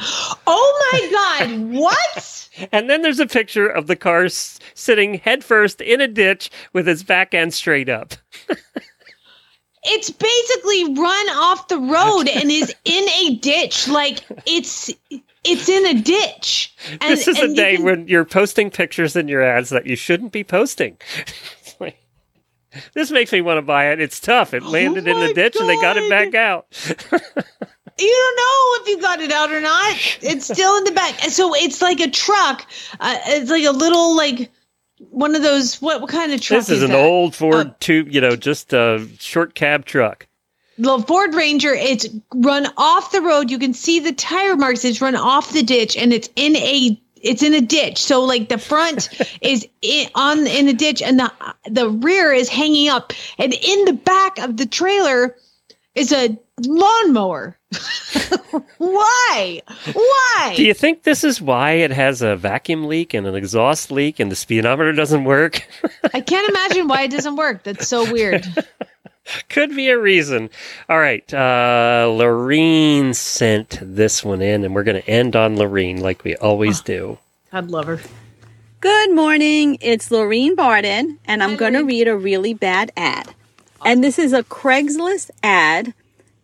[0.46, 2.40] oh my god, what?
[2.70, 6.88] And then there's a picture of the car s- sitting headfirst in a ditch with
[6.88, 8.14] its back end straight up.
[9.86, 13.86] It's basically run off the road and is in a ditch.
[13.86, 14.90] Like it's
[15.44, 16.74] it's in a ditch.
[17.02, 19.94] And, this is a day can- when you're posting pictures in your ads that you
[19.94, 20.96] shouldn't be posting.
[22.94, 24.00] This makes me want to buy it.
[24.00, 24.54] It's tough.
[24.54, 26.66] It landed in Oh my the ditch and they got it back out.
[27.98, 29.94] you don't know if you got it out or not.
[30.22, 31.18] It's still in the back.
[31.20, 32.66] So it's like a truck.
[33.00, 34.50] Uh, it's like a little like
[35.10, 37.04] one of those what what kind of truck this is, an that?
[37.04, 40.26] old Ford tube, you know, just a short cab truck.
[40.78, 43.50] the Ford Ranger, it's run off the road.
[43.50, 44.84] You can see the tire marks.
[44.84, 47.98] It's run off the ditch, and it's in a it's in a ditch.
[47.98, 49.08] So like the front
[49.40, 51.32] is in, on in the ditch, and the
[51.68, 55.36] the rear is hanging up, and in the back of the trailer
[55.94, 57.58] is a lawnmower.
[58.78, 59.62] Why?
[59.92, 60.54] Why?
[60.56, 64.20] Do you think this is why it has a vacuum leak and an exhaust leak
[64.20, 65.66] and the speedometer doesn't work?
[66.12, 67.64] I can't imagine why it doesn't work.
[67.64, 68.46] That's so weird.
[69.48, 70.50] Could be a reason.
[70.88, 71.32] All right.
[71.32, 76.36] Uh, Lorene sent this one in, and we're going to end on Lorene like we
[76.36, 77.18] always do.
[77.52, 78.00] I'd love her.
[78.80, 79.78] Good morning.
[79.80, 83.34] It's Lorene Barden, and I'm going to read a really bad ad.
[83.84, 85.94] And this is a Craigslist ad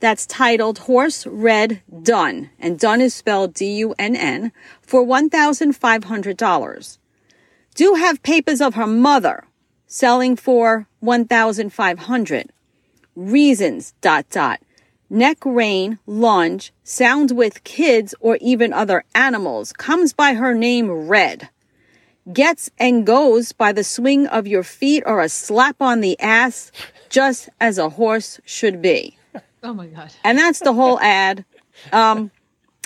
[0.01, 6.99] that's titled Horse Red Dun, and Dun is spelled D U N N, for $1,500.
[7.75, 9.45] Do have papers of her mother
[9.87, 12.51] selling for 1500
[13.17, 14.61] Reasons, dot, dot.
[15.09, 21.51] Neck rein, lunge, sounds with kids or even other animals, comes by her name Red
[22.33, 26.71] gets and goes by the swing of your feet or a slap on the ass,
[27.09, 29.17] just as a horse should be.
[29.63, 30.13] Oh my god.
[30.25, 31.45] And that's the whole ad.
[31.93, 32.31] Um,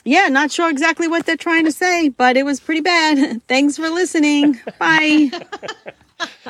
[0.05, 3.43] yeah, not sure exactly what they're trying to say, but it was pretty bad.
[3.49, 4.61] Thanks for listening.
[4.79, 5.31] Bye.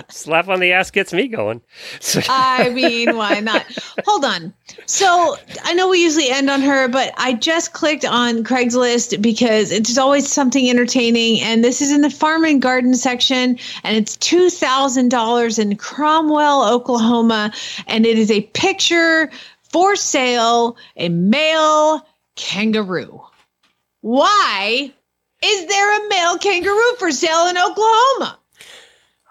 [0.08, 1.60] Slap on the ass gets me going.
[2.28, 3.64] I mean, why not?
[4.04, 4.52] Hold on.
[4.86, 9.70] So I know we usually end on her, but I just clicked on Craigslist because
[9.70, 11.40] it's always something entertaining.
[11.40, 17.52] And this is in the farm and garden section, and it's $2,000 in Cromwell, Oklahoma.
[17.86, 19.30] And it is a picture
[19.70, 22.06] for sale, a male
[22.36, 23.20] kangaroo.
[24.00, 24.92] Why
[25.42, 28.38] is there a male kangaroo for sale in Oklahoma?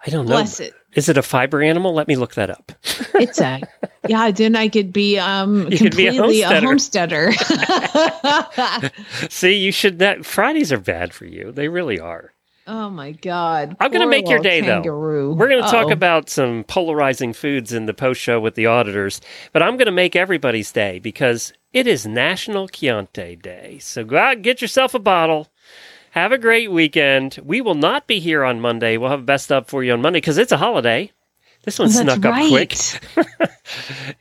[0.05, 0.35] I don't know.
[0.35, 0.73] Bless it.
[0.95, 1.93] Is it a fiber animal?
[1.93, 2.71] Let me look that up.
[3.15, 3.61] It's a
[4.07, 4.31] yeah.
[4.31, 7.31] Then I could be um You could be a completely a homesteader.
[9.29, 10.25] See, you should not.
[10.25, 11.51] Fridays are bad for you.
[11.51, 12.33] They really are.
[12.67, 13.75] oh my god!
[13.79, 15.29] I'm going to make your day, kangaroo.
[15.29, 15.33] though.
[15.33, 19.19] We're going to talk about some polarizing foods in the post show with the auditors,
[19.51, 23.79] but I'm going to make everybody's day because it is National Chianti Day.
[23.79, 25.49] So go out and get yourself a bottle.
[26.13, 27.39] Have a great weekend.
[27.43, 28.97] We will not be here on Monday.
[28.97, 31.11] We'll have best up for you on Monday because it's a holiday.
[31.63, 32.49] This one that's snuck up right.
[32.49, 32.73] quick.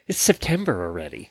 [0.07, 1.31] it's September already.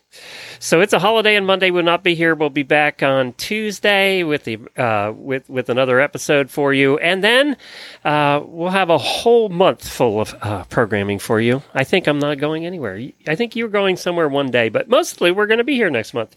[0.60, 2.36] So it's a holiday, and Monday will not be here.
[2.36, 7.24] We'll be back on Tuesday with the uh, with with another episode for you, and
[7.24, 7.56] then
[8.04, 11.64] uh, we'll have a whole month full of uh, programming for you.
[11.74, 13.00] I think I'm not going anywhere.
[13.26, 16.14] I think you're going somewhere one day, but mostly we're going to be here next
[16.14, 16.36] month.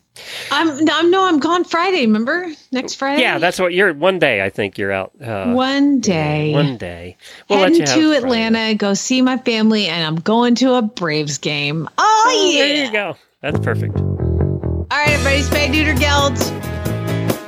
[0.52, 2.02] I'm, I'm no, I'm gone Friday.
[2.06, 3.22] Remember next Friday?
[3.22, 3.92] Yeah, that's what you're.
[3.92, 5.12] One day, I think you're out.
[5.20, 6.52] Uh, one day.
[6.52, 7.16] One day.
[7.50, 8.16] We'll Heading to Friday.
[8.16, 11.88] Atlanta, go see my family, and I'm going to a Braves game.
[11.98, 12.64] Oh, Oh, yeah!
[12.64, 13.16] There you go.
[13.42, 13.96] That's perfect.
[13.98, 16.34] All right, everybody, spay neuter geld.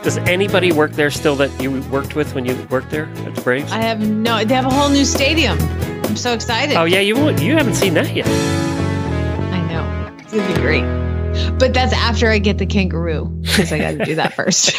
[0.03, 3.41] Does anybody work there still that you worked with when you worked there at the
[3.43, 3.73] Braves?
[3.73, 4.45] I have no.
[4.45, 5.59] They have a whole new stadium.
[6.05, 6.77] I'm so excited.
[6.77, 8.27] oh yeah, you won't- you haven't seen that yet.
[8.29, 10.17] I know.
[10.21, 11.59] It's gonna be great.
[11.59, 14.75] But that's after I get the kangaroo because I got to do that first.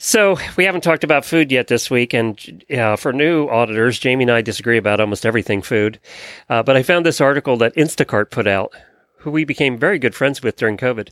[0.00, 4.24] So we haven't talked about food yet this week, and uh, for new auditors, Jamie
[4.24, 5.98] and I disagree about almost everything food.
[6.48, 8.72] Uh, but I found this article that Instacart put out,
[9.18, 11.08] who we became very good friends with during COVID.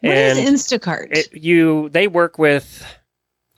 [0.00, 1.16] What is and Instacart?
[1.16, 2.84] it, you they work with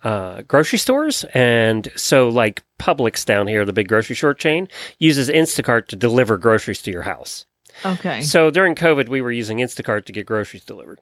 [0.04, 5.30] uh, grocery stores, and so like Publix down here, the big grocery store chain, uses
[5.30, 7.46] Instacart to deliver groceries to your house.
[7.84, 8.22] Okay.
[8.22, 11.00] So during COVID, we were using Instacart to get groceries delivered,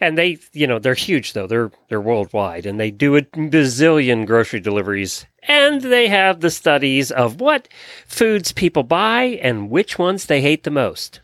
[0.00, 1.46] and they, you know, they're huge though.
[1.46, 7.10] They're they're worldwide, and they do a bazillion grocery deliveries, and they have the studies
[7.10, 7.68] of what
[8.06, 11.20] foods people buy and which ones they hate the most.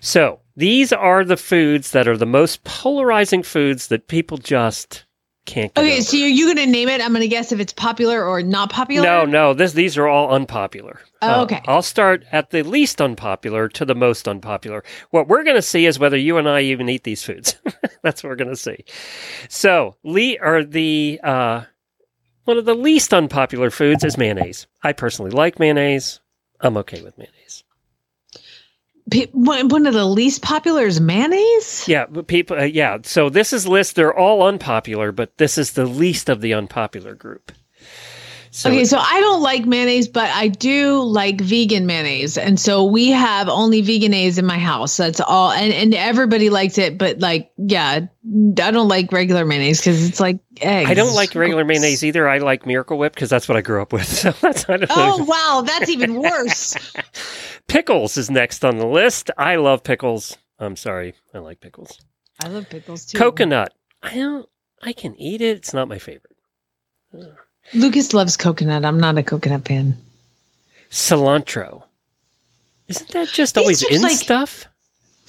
[0.00, 5.04] So these are the foods that are the most polarizing foods that people just
[5.50, 5.76] can't.
[5.76, 6.02] Okay, over.
[6.02, 7.00] so you're you gonna name it?
[7.00, 9.04] I'm gonna guess if it's popular or not popular.
[9.06, 11.00] No, no, this these are all unpopular.
[11.22, 11.60] Oh, Uh, okay.
[11.66, 14.82] I'll start at the least unpopular to the most unpopular.
[15.10, 17.56] What we're going to see is whether you and I even eat these foods.
[18.02, 18.84] That's what we're going to see.
[19.50, 21.64] So, le- or the uh,
[22.44, 24.66] one of the least unpopular foods is mayonnaise.
[24.82, 26.20] I personally like mayonnaise.
[26.60, 27.36] I'm okay with mayonnaise.
[29.32, 31.86] One of the least popular is mayonnaise.
[31.88, 32.58] Yeah, people.
[32.58, 32.98] Uh, yeah.
[33.02, 33.96] So this is list.
[33.96, 37.52] They're all unpopular, but this is the least of the unpopular group.
[38.52, 42.84] So okay, so I don't like mayonnaise, but I do like vegan mayonnaise, and so
[42.84, 44.96] we have only Vegenaise in my house.
[44.96, 49.78] That's all, and and everybody likes it, but like, yeah, I don't like regular mayonnaise
[49.78, 50.90] because it's like eggs.
[50.90, 52.28] I don't like regular mayonnaise either.
[52.28, 54.08] I like Miracle Whip because that's what I grew up with.
[54.20, 54.78] So that's know.
[54.90, 56.74] Oh wow, that's even worse.
[57.70, 59.30] Pickles is next on the list.
[59.38, 60.36] I love pickles.
[60.58, 61.98] I'm sorry, I like pickles.
[62.42, 63.16] I love pickles too.
[63.18, 63.72] Coconut.
[64.02, 64.48] I don't.
[64.82, 65.58] I can eat it.
[65.58, 66.36] It's not my favorite.
[67.74, 68.84] Lucas loves coconut.
[68.84, 69.96] I'm not a coconut fan.
[70.90, 71.84] Cilantro.
[72.88, 74.66] Isn't that just These always in like- stuff?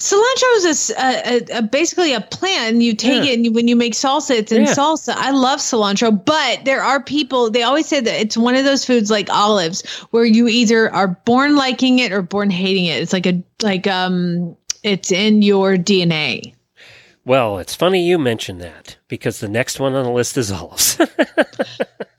[0.02, 2.82] Cilantro is a a, a- basically a plant.
[2.82, 3.30] You take Yeah.
[3.30, 4.74] it and you, when you make salsa, it's in Yeah.
[4.74, 5.14] salsa.
[5.16, 7.50] I love cilantro, but there are people.
[7.50, 11.06] They always say that it's one of those foods like olives, where you either are
[11.24, 13.00] born liking it or born hating it.
[13.00, 16.54] It's like a like um, it's in your DNA.
[17.24, 20.98] Well, it's funny you mention that because the next one on the list is olives.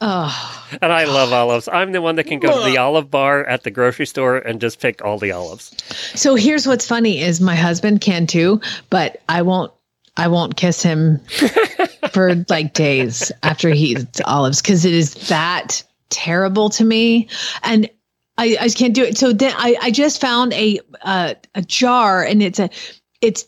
[0.05, 1.69] Oh, and I love olives.
[1.71, 4.59] I'm the one that can go to the olive bar at the grocery store and
[4.59, 5.73] just pick all the olives.
[6.13, 9.71] so here's what's funny is my husband can too, but I won't.
[10.17, 11.19] I won't kiss him
[12.11, 17.29] for like days after he eats olives because it is that terrible to me,
[17.63, 17.89] and
[18.37, 19.17] I, I just can't do it.
[19.17, 22.69] So then I, I just found a uh, a jar, and it's a
[23.21, 23.45] it's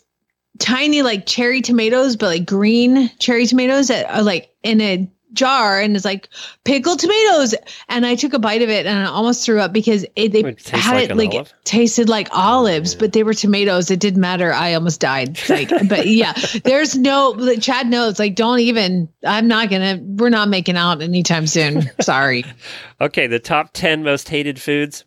[0.58, 5.78] tiny like cherry tomatoes, but like green cherry tomatoes that are like in a jar
[5.80, 6.30] and it's like
[6.64, 7.54] pickled tomatoes.
[7.90, 10.40] And i took a bite of it and i almost threw up because it, they
[10.40, 11.52] It had like it like olive?
[11.64, 13.90] tasted like olives but they were tomatoes.
[13.90, 14.50] It didn't matter.
[14.52, 16.32] I almost died like but yeah.
[16.64, 21.46] There's no chad knows like don't even i'm not gonna we're not making out anytime
[21.46, 21.82] soon.
[22.00, 22.44] Sorry.
[22.98, 25.04] Okay, the top 10 most hated foods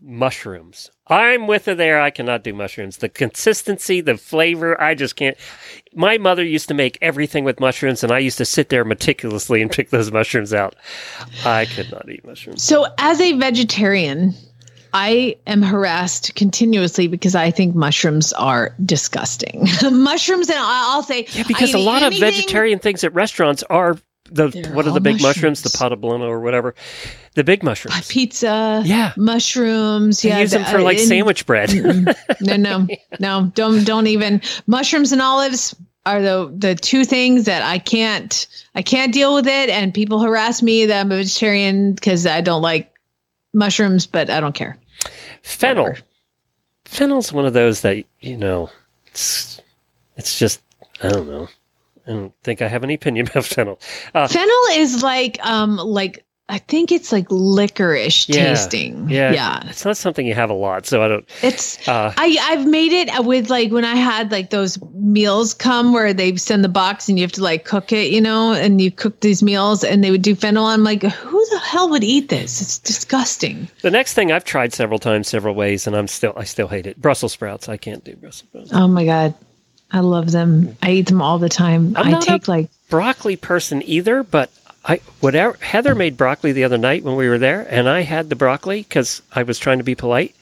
[0.00, 0.90] mushrooms.
[1.10, 2.00] I'm with her there.
[2.00, 2.98] I cannot do mushrooms.
[2.98, 5.36] The consistency, the flavor, I just can't.
[5.94, 9.62] My mother used to make everything with mushrooms, and I used to sit there meticulously
[9.62, 10.76] and pick those mushrooms out.
[11.44, 12.62] I could not eat mushrooms.
[12.62, 14.34] So, as a vegetarian,
[14.92, 19.66] I am harassed continuously because I think mushrooms are disgusting.
[19.90, 23.96] mushrooms, and I'll say, Yeah, because a lot of anything- vegetarian things at restaurants are
[24.30, 26.00] the They're what are the big mushrooms, the mushrooms.
[26.00, 26.74] potablano or whatever,
[27.34, 28.06] the big mushrooms.
[28.08, 29.12] pizza, Yeah.
[29.16, 30.22] mushrooms.
[30.22, 31.72] They yeah, use them for like uh, sandwich bread.
[32.40, 32.86] no, no,
[33.20, 33.50] no.
[33.54, 34.40] Don't don't even.
[34.66, 35.74] Mushrooms and olives
[36.06, 39.68] are the the two things that I can't I can't deal with it.
[39.70, 42.92] And people harass me that I'm a vegetarian because I don't like
[43.54, 44.76] mushrooms, but I don't care.
[45.42, 45.94] Fennel.
[46.84, 48.70] Fennel's one of those that you know,
[49.06, 49.60] it's
[50.16, 50.60] it's just
[51.02, 51.48] I don't know.
[52.08, 53.78] I don't think I have any opinion about fennel.
[54.14, 58.48] Uh, Fennel is like um like I think it's like licorice Yeah.
[58.54, 59.10] tasting.
[59.10, 59.32] Yeah.
[59.32, 59.68] Yeah.
[59.68, 61.28] It's not something you have a lot, so I don't.
[61.42, 65.92] It's Uh, I I've made it with like when I had like those meals come
[65.92, 68.80] where they send the box and you have to like cook it, you know, and
[68.80, 70.64] you cook these meals and they would do fennel.
[70.64, 72.62] I'm like, who the hell would eat this?
[72.62, 73.68] It's disgusting.
[73.82, 76.86] the next thing I've tried several times, several ways, and I'm still I still hate
[76.86, 76.98] it.
[76.98, 77.68] Brussels sprouts.
[77.68, 78.70] I can't do Brussels sprouts.
[78.72, 79.34] Oh my god,
[79.90, 80.76] I love them.
[80.82, 81.96] I eat them all the time.
[81.96, 84.50] I'm I not take a like broccoli person either, but
[84.84, 88.28] I whatever Heather made broccoli the other night when we were there, and I had
[88.28, 90.34] the broccoli because I was trying to be polite,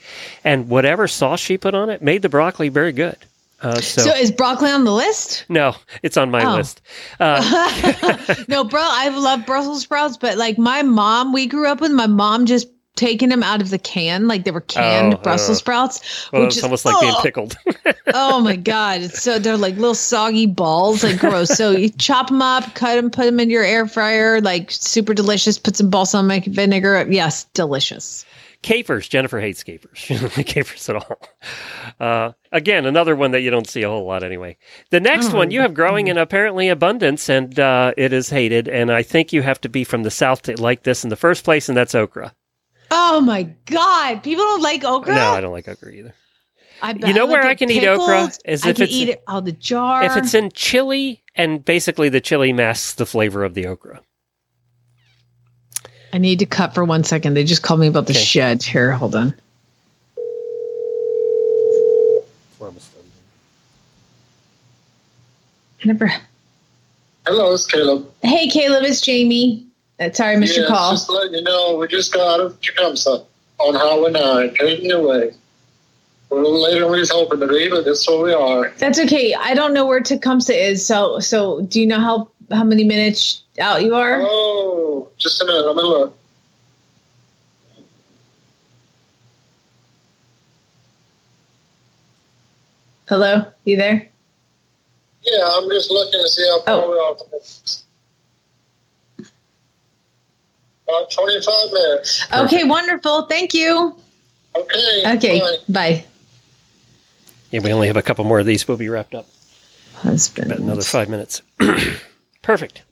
[0.44, 3.16] and whatever sauce she put on it made the broccoli very good.
[3.62, 4.14] Uh, so, so.
[4.14, 5.47] Is broccoli on the list?
[5.48, 6.56] no, it's on my Oh.
[6.56, 6.82] list.
[7.18, 11.90] Uh, no, bro, I love Brussels sprouts, but like my mom, we grew up with
[11.93, 15.59] my mom just taking them out of the can, like they were canned Oh, Brussels
[15.59, 16.28] sprouts.
[16.32, 17.56] well, which it's is- almost like being oh, pickled.
[18.14, 19.02] oh my god!
[19.02, 21.51] It's so they're like little soggy balls, like gross.
[21.51, 25.14] so you chop them up, cut them, put them in your air fryer, like super
[25.14, 25.59] delicious.
[25.59, 27.06] Put some balsamic vinegar.
[27.09, 28.24] Yes, delicious.
[28.62, 29.06] capers.
[29.09, 29.90] Jennifer hates capers.
[29.98, 31.20] She doesn't like capers at all.
[32.01, 34.56] Uh, again, another one that you don't see a whole lot anyway.
[34.90, 38.66] The next Oh, one you have growing in apparently abundance, and uh, it is hated.
[38.68, 41.16] And I think you have to be from the south to like this in the
[41.16, 42.35] first place, and that's okra.
[42.90, 44.22] Oh my god!
[44.22, 45.14] People don't like okra.
[45.14, 46.14] No, I don't like okra either.
[46.82, 48.06] I You know like where I can eat okra?
[48.26, 48.38] pickled.
[48.44, 50.04] Is I if can it's- eat it out of the jar.
[50.04, 54.00] If it's in chili, and basically the chili masks the flavor of the okra.
[56.12, 57.34] I need to cut for one second.
[57.34, 58.22] They just called me about the Okay.
[58.22, 58.62] shed.
[58.62, 59.34] Here, hold on.
[65.84, 66.10] Never.
[67.26, 68.10] Hello, it's Caleb.
[68.22, 69.66] Hey, Caleb, it's Jamie.
[69.98, 70.40] Uh, sorry, Mr.
[70.40, 70.93] missed Yeah, call.
[70.93, 73.24] Just letting you know, we just got out of Tecumseh
[73.59, 75.32] on Highway 9, heading your way.
[76.28, 78.70] We're a little later than we was hoping to be, but that's where we are.
[78.78, 79.32] That's okay.
[79.35, 80.85] I don't know where Tecumseh is.
[80.85, 84.20] So, so do you know how how many minutes out you are?
[84.23, 85.66] Oh, just a minute.
[85.66, 86.16] Let me look.
[93.09, 94.09] Hello, you there?
[95.23, 96.90] Yeah, I'm just looking to see how far Oh.
[96.90, 97.85] we are from this.
[100.88, 102.26] About 25 minutes.
[102.32, 103.22] Okay, wonderful.
[103.26, 103.96] Thank you.
[104.56, 105.02] Okay.
[105.16, 105.56] Okay, bye.
[105.68, 106.04] bye.
[107.50, 108.66] Yeah, we only have a couple more of these.
[108.66, 109.26] We'll be wrapped up.
[109.94, 110.52] Husband.
[110.52, 111.42] About another five minutes.
[112.42, 112.82] Perfect.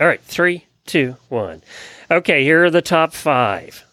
[0.00, 1.62] All right, three, two, one.
[2.10, 3.84] Okay, here are the top five.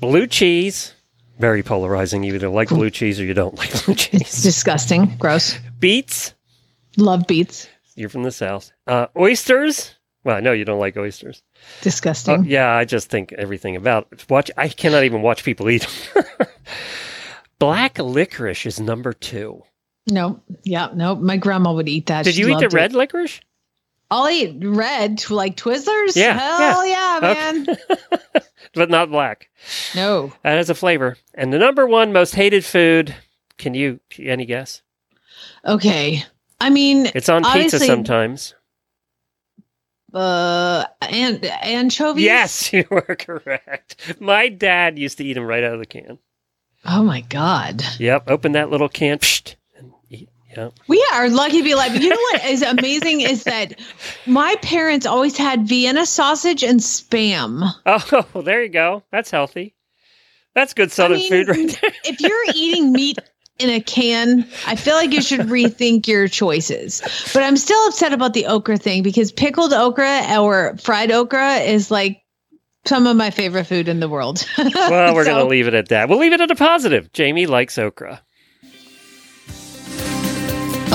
[0.00, 0.94] Blue cheese,
[1.38, 2.22] very polarizing.
[2.22, 4.20] You either like blue cheese or you don't like blue cheese.
[4.22, 5.16] It's disgusting.
[5.18, 5.58] Gross.
[5.78, 6.34] Beets,
[6.96, 7.68] Love beets.
[7.96, 8.72] you're from the south.
[8.86, 9.94] Uh, oysters,
[10.24, 11.42] well, I know you don't like oysters.
[11.82, 12.40] Disgusting.
[12.40, 14.50] Uh, yeah, I just think everything about watch.
[14.56, 15.86] I cannot even watch people eat.
[17.58, 19.62] Black licorice is number two.
[20.06, 20.88] No, Yeah.
[20.94, 21.14] no.
[21.14, 22.24] My grandma would eat that.
[22.24, 22.72] Did She you eat the it.
[22.72, 23.40] red licorice?
[24.10, 26.16] I'll eat red, like Twizzlers.
[26.16, 27.20] Yeah, Hell yeah.
[27.22, 27.66] yeah, man.
[28.74, 29.48] but not black.
[29.94, 30.32] No.
[30.42, 31.16] That has a flavor.
[31.34, 33.14] And the number one most hated food.
[33.56, 34.82] Can you any guess?
[35.64, 36.24] Okay.
[36.60, 38.54] I mean, It's on pizza sometimes.
[40.12, 42.24] Uh, and anchovies.
[42.24, 44.20] Yes, you are correct.
[44.20, 46.18] My dad used to eat them right out of the can.
[46.84, 47.82] Oh my god.
[47.98, 49.18] Yep, open that little can.
[49.76, 50.30] And eat.
[50.56, 50.72] Yep.
[50.88, 51.94] We are lucky to be alive.
[51.94, 53.78] You know what is amazing is that
[54.26, 57.70] my parents always had Vienna sausage and spam.
[57.86, 59.02] Oh, there you go.
[59.12, 59.74] That's healthy.
[60.54, 61.90] That's good southern mean, food right there.
[62.04, 63.18] If you're eating meat
[63.60, 67.00] in a can, I feel like you should rethink your choices.
[67.34, 71.90] But I'm still upset about the okra thing because pickled okra or fried okra is
[71.90, 72.22] like
[72.86, 74.46] some of my favorite food in the world.
[74.58, 76.08] Well, we're So- going to leave it at that.
[76.08, 77.12] We'll leave it at a positive.
[77.12, 78.22] Jamie likes okra.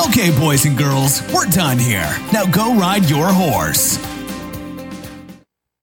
[0.08, 2.14] Okay, boys and girls, we're done here.
[2.34, 3.98] Now go ride your horse.